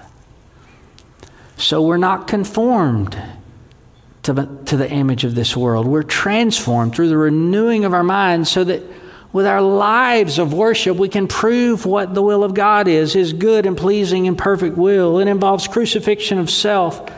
So 1.62 1.82
we're 1.82 1.98
not 1.98 2.28
conformed 2.28 3.22
to 4.24 4.34
to 4.66 4.78
the 4.78 4.90
image 4.90 5.24
of 5.24 5.36
this 5.36 5.56
world. 5.56 5.88
We're 5.88 6.04
transformed 6.04 6.96
through 6.96 7.10
the 7.10 7.18
renewing 7.18 7.86
of 7.86 7.94
our 7.94 8.04
minds 8.04 8.50
so 8.50 8.64
that 8.64 8.82
with 9.34 9.46
our 9.46 9.62
lives 9.62 10.40
of 10.40 10.54
worship, 10.54 10.98
we 10.98 11.08
can 11.08 11.28
prove 11.28 11.86
what 11.86 12.14
the 12.14 12.22
will 12.22 12.44
of 12.44 12.54
God 12.54 12.88
is, 12.88 13.14
His 13.14 13.32
good 13.32 13.66
and 13.66 13.78
pleasing 13.78 14.28
and 14.28 14.38
perfect 14.38 14.76
will. 14.76 15.20
It 15.20 15.28
involves 15.28 15.68
crucifixion 15.68 16.38
of 16.38 16.50
self, 16.50 17.10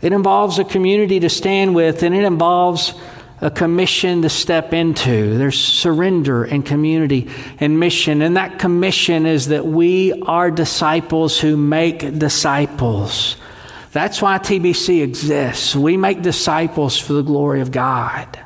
it 0.00 0.12
involves 0.12 0.58
a 0.58 0.64
community 0.64 1.20
to 1.20 1.28
stand 1.28 1.74
with, 1.74 2.02
and 2.02 2.14
it 2.14 2.24
involves 2.24 2.94
a 3.40 3.50
commission 3.50 4.22
to 4.22 4.28
step 4.28 4.72
into. 4.72 5.36
There's 5.36 5.60
surrender 5.60 6.44
and 6.44 6.64
community 6.64 7.28
and 7.58 7.78
mission. 7.78 8.22
And 8.22 8.36
that 8.36 8.58
commission 8.60 9.26
is 9.26 9.48
that 9.48 9.66
we 9.66 10.12
are 10.22 10.50
disciples 10.50 11.40
who 11.40 11.56
make 11.56 12.18
disciples. 12.18 13.36
That's 13.92 14.22
why 14.22 14.38
TBC 14.38 15.02
exists. 15.02 15.76
We 15.76 15.98
make 15.98 16.22
disciples 16.22 16.98
for 16.98 17.12
the 17.12 17.22
glory 17.22 17.60
of 17.60 17.70
God. 17.70 18.38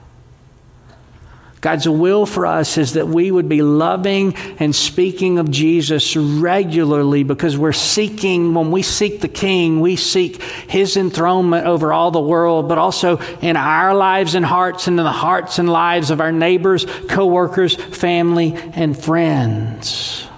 God's 1.61 1.89
will 1.89 2.27
for 2.27 2.47
us 2.47 2.79
is 2.79 2.93
that 2.93 3.09
we 3.09 3.31
would 3.31 3.49
be 3.49 3.63
loving 3.63 4.35
and 4.59 4.75
speaking 4.75 5.39
of 5.39 5.51
Jesus 5.51 6.15
regularly 6.15 7.23
because 7.23 7.57
we're 7.57 7.73
seeking, 7.73 8.55
when 8.55 8.71
we 8.71 8.83
seek 8.83 9.21
the 9.21 9.29
King, 9.29 9.81
we 9.81 9.97
seek 9.97 10.43
His 10.43 10.97
enthronement 10.97 11.67
over 11.67 11.93
all 11.93 12.11
the 12.11 12.21
world, 12.21 12.69
but 12.69 12.79
also 12.79 13.19
in 13.41 13.57
our 13.57 13.95
lives 13.95 14.35
and 14.35 14.45
hearts 14.45 14.87
and 14.87 14.99
in 14.99 15.05
the 15.05 15.11
hearts 15.11 15.59
and 15.59 15.69
lives 15.69 16.11
of 16.11 16.21
our 16.21 16.31
neighbors, 16.31 16.85
coworkers, 17.09 17.75
family, 17.75 18.55
and 18.55 18.97
friends. 18.97 20.29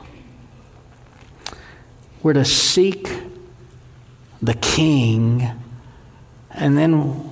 We're 2.23 2.35
to 2.35 2.45
seek 2.45 3.28
the 4.43 4.55
king, 4.55 5.49
and 6.51 6.77
then 6.77 7.31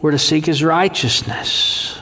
we're 0.00 0.12
to 0.12 0.18
seek 0.18 0.46
his 0.46 0.62
righteousness. 0.62 2.00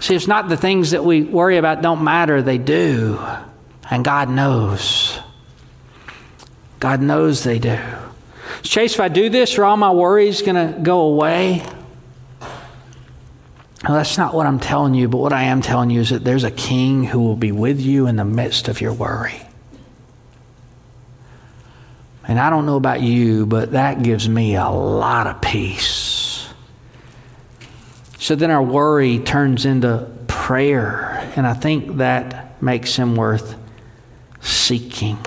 See, 0.00 0.14
it's 0.14 0.26
not 0.26 0.48
the 0.48 0.56
things 0.56 0.92
that 0.92 1.04
we 1.04 1.22
worry 1.22 1.56
about 1.56 1.82
don't 1.82 2.04
matter, 2.04 2.42
they 2.42 2.58
do. 2.58 3.20
And 3.90 4.04
God 4.04 4.30
knows. 4.30 5.18
God 6.78 7.02
knows 7.02 7.42
they 7.42 7.58
do. 7.58 7.78
Chase, 8.62 8.94
if 8.94 9.00
I 9.00 9.08
do 9.08 9.28
this, 9.28 9.58
are 9.58 9.64
all 9.64 9.76
my 9.76 9.90
worries 9.90 10.42
going 10.42 10.54
to 10.54 10.78
go 10.80 11.00
away? 11.00 11.66
Well, 13.84 13.96
that's 13.96 14.18
not 14.18 14.34
what 14.34 14.46
I'm 14.46 14.60
telling 14.60 14.94
you, 14.94 15.08
but 15.08 15.18
what 15.18 15.32
I 15.32 15.44
am 15.44 15.62
telling 15.62 15.90
you 15.90 16.00
is 16.00 16.10
that 16.10 16.22
there's 16.22 16.44
a 16.44 16.50
king 16.50 17.04
who 17.04 17.20
will 17.20 17.36
be 17.36 17.50
with 17.50 17.80
you 17.80 18.06
in 18.06 18.16
the 18.16 18.24
midst 18.24 18.68
of 18.68 18.80
your 18.80 18.92
worry. 18.92 19.42
And 22.30 22.38
I 22.38 22.48
don't 22.48 22.64
know 22.64 22.76
about 22.76 23.00
you, 23.00 23.44
but 23.44 23.72
that 23.72 24.04
gives 24.04 24.28
me 24.28 24.54
a 24.54 24.68
lot 24.68 25.26
of 25.26 25.40
peace. 25.40 26.48
So 28.20 28.36
then 28.36 28.52
our 28.52 28.62
worry 28.62 29.18
turns 29.18 29.66
into 29.66 30.08
prayer, 30.28 31.32
and 31.34 31.44
I 31.44 31.54
think 31.54 31.96
that 31.96 32.62
makes 32.62 32.94
him 32.94 33.16
worth 33.16 33.56
seeking. 34.40 35.18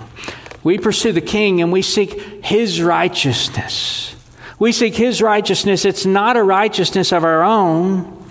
We 0.64 0.78
pursue 0.78 1.12
the 1.12 1.20
king 1.20 1.62
and 1.62 1.74
we 1.74 1.82
seek 1.82 2.22
his 2.42 2.82
righteousness. 2.82 4.16
We 4.58 4.72
seek 4.72 4.96
his 4.96 5.22
righteousness. 5.22 5.84
It's 5.84 6.06
not 6.06 6.38
a 6.38 6.44
righteousness 6.44 7.12
of 7.12 7.26
our 7.26 7.44
own, 7.44 8.30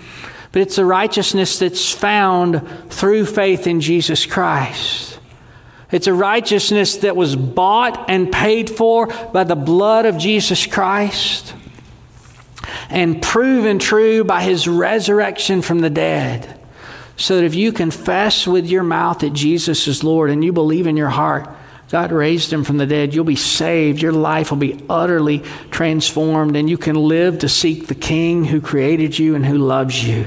but 0.50 0.62
it's 0.62 0.78
a 0.78 0.84
righteousness 0.86 1.58
that's 1.58 1.90
found 1.90 2.66
through 2.88 3.26
faith 3.26 3.66
in 3.66 3.82
Jesus 3.82 4.24
Christ. 4.24 5.11
It's 5.92 6.06
a 6.06 6.14
righteousness 6.14 6.96
that 6.98 7.14
was 7.14 7.36
bought 7.36 8.08
and 8.08 8.32
paid 8.32 8.70
for 8.70 9.06
by 9.06 9.44
the 9.44 9.54
blood 9.54 10.06
of 10.06 10.18
Jesus 10.18 10.66
Christ 10.66 11.54
and 12.88 13.22
proven 13.22 13.78
true 13.78 14.24
by 14.24 14.42
his 14.42 14.66
resurrection 14.66 15.62
from 15.62 15.80
the 15.80 15.90
dead. 15.90 16.58
So 17.16 17.36
that 17.36 17.44
if 17.44 17.54
you 17.54 17.72
confess 17.72 18.46
with 18.46 18.66
your 18.66 18.82
mouth 18.82 19.20
that 19.20 19.34
Jesus 19.34 19.86
is 19.86 20.02
Lord 20.02 20.30
and 20.30 20.42
you 20.42 20.52
believe 20.52 20.86
in 20.86 20.96
your 20.96 21.10
heart, 21.10 21.48
God 21.90 22.10
raised 22.10 22.50
him 22.50 22.64
from 22.64 22.78
the 22.78 22.86
dead, 22.86 23.14
you'll 23.14 23.24
be 23.24 23.36
saved. 23.36 24.00
Your 24.00 24.12
life 24.12 24.50
will 24.50 24.58
be 24.58 24.82
utterly 24.88 25.40
transformed, 25.70 26.56
and 26.56 26.70
you 26.70 26.78
can 26.78 26.96
live 26.96 27.40
to 27.40 27.50
seek 27.50 27.86
the 27.86 27.94
King 27.94 28.46
who 28.46 28.62
created 28.62 29.18
you 29.18 29.34
and 29.34 29.44
who 29.44 29.58
loves 29.58 30.02
you. 30.02 30.26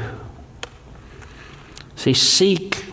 See, 1.95 2.13
seek 2.13 2.84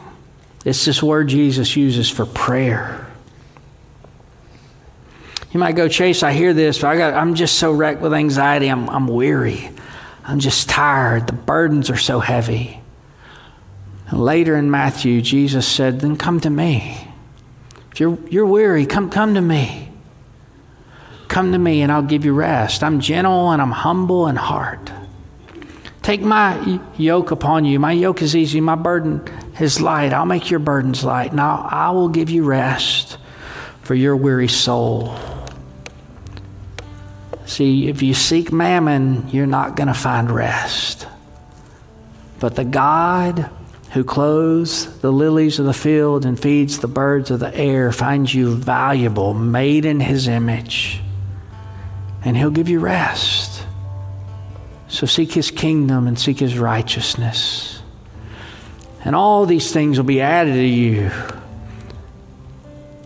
it's 0.64 0.84
this 0.84 1.02
word 1.02 1.28
Jesus 1.28 1.76
uses 1.76 2.08
for 2.08 2.24
prayer. 2.24 3.06
You 5.52 5.60
might 5.60 5.76
go, 5.76 5.88
Chase, 5.88 6.22
I 6.22 6.32
hear 6.32 6.54
this, 6.54 6.78
but 6.78 6.88
I 6.88 6.96
got, 6.96 7.14
I'm 7.14 7.34
just 7.34 7.56
so 7.58 7.72
wrecked 7.72 8.00
with 8.00 8.14
anxiety. 8.14 8.68
I'm, 8.68 8.88
I'm 8.88 9.06
weary. 9.06 9.70
I'm 10.24 10.38
just 10.38 10.68
tired. 10.68 11.26
The 11.26 11.34
burdens 11.34 11.90
are 11.90 11.96
so 11.96 12.20
heavy. 12.20 12.80
And 14.08 14.20
later 14.20 14.56
in 14.56 14.70
Matthew, 14.70 15.20
Jesus 15.20 15.66
said, 15.66 16.00
Then 16.00 16.16
come 16.16 16.40
to 16.40 16.50
me. 16.50 17.06
If 17.90 18.00
you're, 18.00 18.18
you're 18.30 18.46
weary, 18.46 18.86
come, 18.86 19.10
come 19.10 19.34
to 19.34 19.40
me. 19.40 19.90
Come 21.28 21.52
to 21.52 21.58
me 21.58 21.82
and 21.82 21.90
I'll 21.90 22.02
give 22.02 22.24
you 22.24 22.32
rest. 22.34 22.82
I'm 22.82 23.00
gentle 23.00 23.50
and 23.50 23.60
I'm 23.60 23.72
humble 23.72 24.28
in 24.28 24.36
heart. 24.36 24.92
Take 26.02 26.20
my 26.20 26.80
yoke 26.96 27.30
upon 27.30 27.64
you. 27.64 27.78
My 27.78 27.92
yoke 27.92 28.22
is 28.22 28.34
easy, 28.34 28.60
my 28.60 28.74
burden 28.74 29.22
is 29.60 29.80
light. 29.80 30.12
I'll 30.12 30.26
make 30.26 30.50
your 30.50 30.60
burdens 30.60 31.04
light, 31.04 31.32
Now 31.32 31.66
I 31.70 31.90
will 31.90 32.08
give 32.08 32.30
you 32.30 32.44
rest 32.44 33.18
for 33.82 33.94
your 33.94 34.16
weary 34.16 34.48
soul. 34.48 35.16
See, 37.44 37.88
if 37.88 38.02
you 38.02 38.14
seek 38.14 38.50
mammon, 38.52 39.28
you're 39.28 39.46
not 39.46 39.76
going 39.76 39.88
to 39.88 39.94
find 39.94 40.30
rest. 40.30 41.06
But 42.40 42.56
the 42.56 42.64
God 42.64 43.50
who 43.92 44.04
clothes 44.04 45.00
the 45.00 45.12
lilies 45.12 45.58
of 45.58 45.66
the 45.66 45.74
field 45.74 46.24
and 46.24 46.40
feeds 46.40 46.78
the 46.78 46.88
birds 46.88 47.30
of 47.30 47.40
the 47.40 47.54
air 47.54 47.92
finds 47.92 48.34
you 48.34 48.54
valuable, 48.54 49.34
made 49.34 49.84
in 49.84 50.00
his 50.00 50.28
image, 50.28 51.00
and 52.24 52.36
he'll 52.36 52.50
give 52.50 52.70
you 52.70 52.80
rest. 52.80 53.66
So 54.88 55.06
seek 55.06 55.32
his 55.32 55.50
kingdom 55.50 56.08
and 56.08 56.18
seek 56.18 56.38
his 56.38 56.58
righteousness. 56.58 57.81
And 59.04 59.16
all 59.16 59.46
these 59.46 59.72
things 59.72 59.98
will 59.98 60.04
be 60.04 60.20
added 60.20 60.54
to 60.54 60.66
you. 60.66 61.10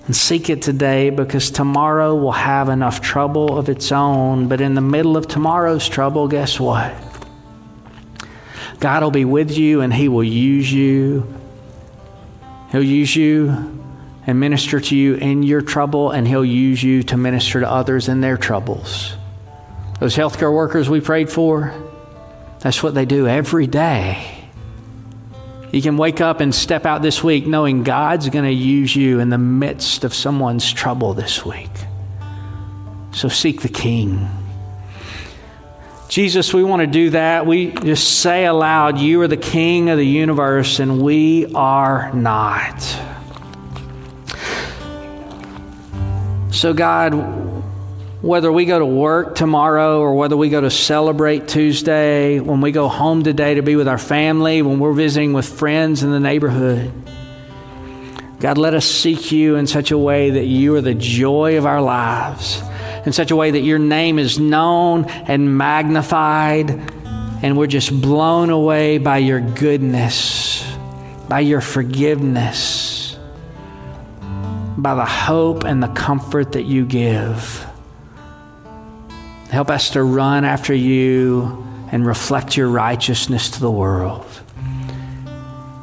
And 0.07 0.15
seek 0.15 0.51
it 0.51 0.63
today 0.63 1.11
because 1.11 1.51
tomorrow 1.51 2.15
will 2.15 2.33
have 2.33 2.69
enough 2.69 3.01
trouble 3.01 3.59
of 3.59 3.69
its 3.69 3.91
own. 3.91 4.47
But 4.49 4.61
in 4.61 4.75
the 4.75 4.81
middle 4.81 5.17
of 5.17 5.27
tomorrow's 5.27 5.89
trouble, 5.89 6.29
guess 6.29 6.61
what? 6.61 6.95
God 8.79 9.03
will 9.03 9.11
be 9.11 9.25
with 9.25 9.57
you 9.57 9.81
and 9.81 9.93
He 9.93 10.09
will 10.09 10.25
use 10.25 10.73
you. 10.73 11.35
He'll 12.71 12.83
use 12.83 13.17
you 13.17 13.77
and 14.27 14.41
minister 14.41 14.81
to 14.81 14.97
you 14.97 15.15
in 15.15 15.45
your 15.45 15.61
trouble, 15.61 16.11
and 16.11 16.27
He'll 16.27 16.45
use 16.45 16.83
you 16.83 17.05
to 17.05 17.17
minister 17.17 17.61
to 17.61 17.71
others 17.71 18.09
in 18.09 18.21
their 18.21 18.37
troubles. 18.37 19.15
Those 20.01 20.17
healthcare 20.17 20.53
workers 20.53 20.91
we 20.91 21.01
prayed 21.01 21.31
for, 21.31 21.73
that's 22.59 22.83
what 22.83 22.95
they 22.95 23.05
do 23.05 23.29
every 23.29 23.69
day. 23.69 24.36
You 25.77 25.83
can 25.83 25.99
wake 25.99 26.23
up 26.23 26.41
and 26.41 26.55
step 26.55 26.87
out 26.87 27.03
this 27.03 27.23
week 27.23 27.47
knowing 27.47 27.83
God's 27.83 28.31
going 28.31 28.47
to 28.47 28.51
use 28.51 28.97
you 28.97 29.21
in 29.21 29.29
the 29.29 29.37
midst 29.37 30.05
of 30.05 30.15
someone's 30.15 30.73
trouble 30.73 31.13
this 31.13 31.45
week. 31.45 31.69
So 33.13 33.29
seek 33.29 33.61
the 33.61 33.69
King. 33.69 34.27
Jesus, 36.09 36.55
we 36.55 36.65
want 36.65 36.81
to 36.81 36.87
do 36.87 37.11
that. 37.11 37.45
We 37.45 37.73
just 37.73 38.21
say 38.21 38.47
aloud, 38.47 38.97
You 38.97 39.21
are 39.21 39.29
the 39.29 39.37
King 39.37 39.91
of 39.91 39.99
the 39.99 40.07
universe, 40.07 40.79
and 40.79 41.03
we 41.03 41.45
are 41.55 42.11
not. 42.15 42.81
So, 46.53 46.73
God, 46.73 47.13
whether 48.23 48.51
we 48.51 48.65
go 48.65 48.79
to 48.79 48.87
work 48.87 49.35
tomorrow 49.35 50.01
or 50.01 50.15
whether 50.15 50.37
we 50.37 50.49
go 50.49 50.61
to 50.61 50.71
celebrate 50.71 51.49
Tuesday, 51.49 52.41
when 52.41 52.61
we 52.61 52.73
go 52.73 52.89
home 52.89 53.23
today 53.23 53.55
to 53.55 53.63
be 53.63 53.77
with 53.77 53.89
our 53.89 53.99
family, 53.99 54.63
when 54.63 54.79
we're 54.79 54.95
visiting 54.95 55.35
with 55.35 55.47
friends 55.47 56.03
in 56.03 56.11
the 56.11 56.21
neighborhood, 56.21 56.91
God, 58.41 58.59
let 58.59 58.75
us 58.75 58.87
seek 58.87 59.33
you 59.33 59.57
in 59.57 59.67
such 59.67 59.91
a 59.91 59.99
way 59.99 60.31
that 60.31 60.45
you 60.45 60.75
are 60.77 60.81
the 60.81 60.95
joy 60.95 61.59
of 61.59 61.67
our 61.67 61.81
lives, 61.81 62.63
in 63.05 63.13
such 63.13 63.31
a 63.31 63.37
way 63.37 63.51
that 63.51 63.61
your 63.61 63.79
name 63.79 64.19
is 64.19 64.39
known 64.39 65.05
and 65.05 65.57
magnified, 65.57 66.71
and 67.43 67.57
we're 67.57 67.67
just 67.67 67.99
blown 68.01 68.51
away 68.51 68.99
by 68.99 69.19
your 69.19 69.41
goodness, 69.41 70.67
by 71.29 71.41
your 71.41 71.61
forgiveness, 71.61 73.19
by 74.79 74.95
the 74.95 75.05
hope 75.05 75.65
and 75.65 75.83
the 75.83 75.89
comfort 75.89 76.53
that 76.53 76.65
you 76.65 76.87
give. 76.87 77.66
Help 79.51 79.71
us 79.71 79.91
to 79.91 80.03
run 80.03 80.45
after 80.45 80.75
you 80.75 81.65
and 81.93 82.07
reflect 82.07 82.57
your 82.57 82.69
righteousness 82.69 83.51
to 83.51 83.61
the 83.61 83.71
world. 83.71 84.27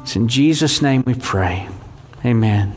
It's 0.02 0.16
in 0.16 0.28
Jesus' 0.28 0.82
name 0.82 1.02
we 1.06 1.14
pray. 1.14 1.66
Amen. 2.24 2.74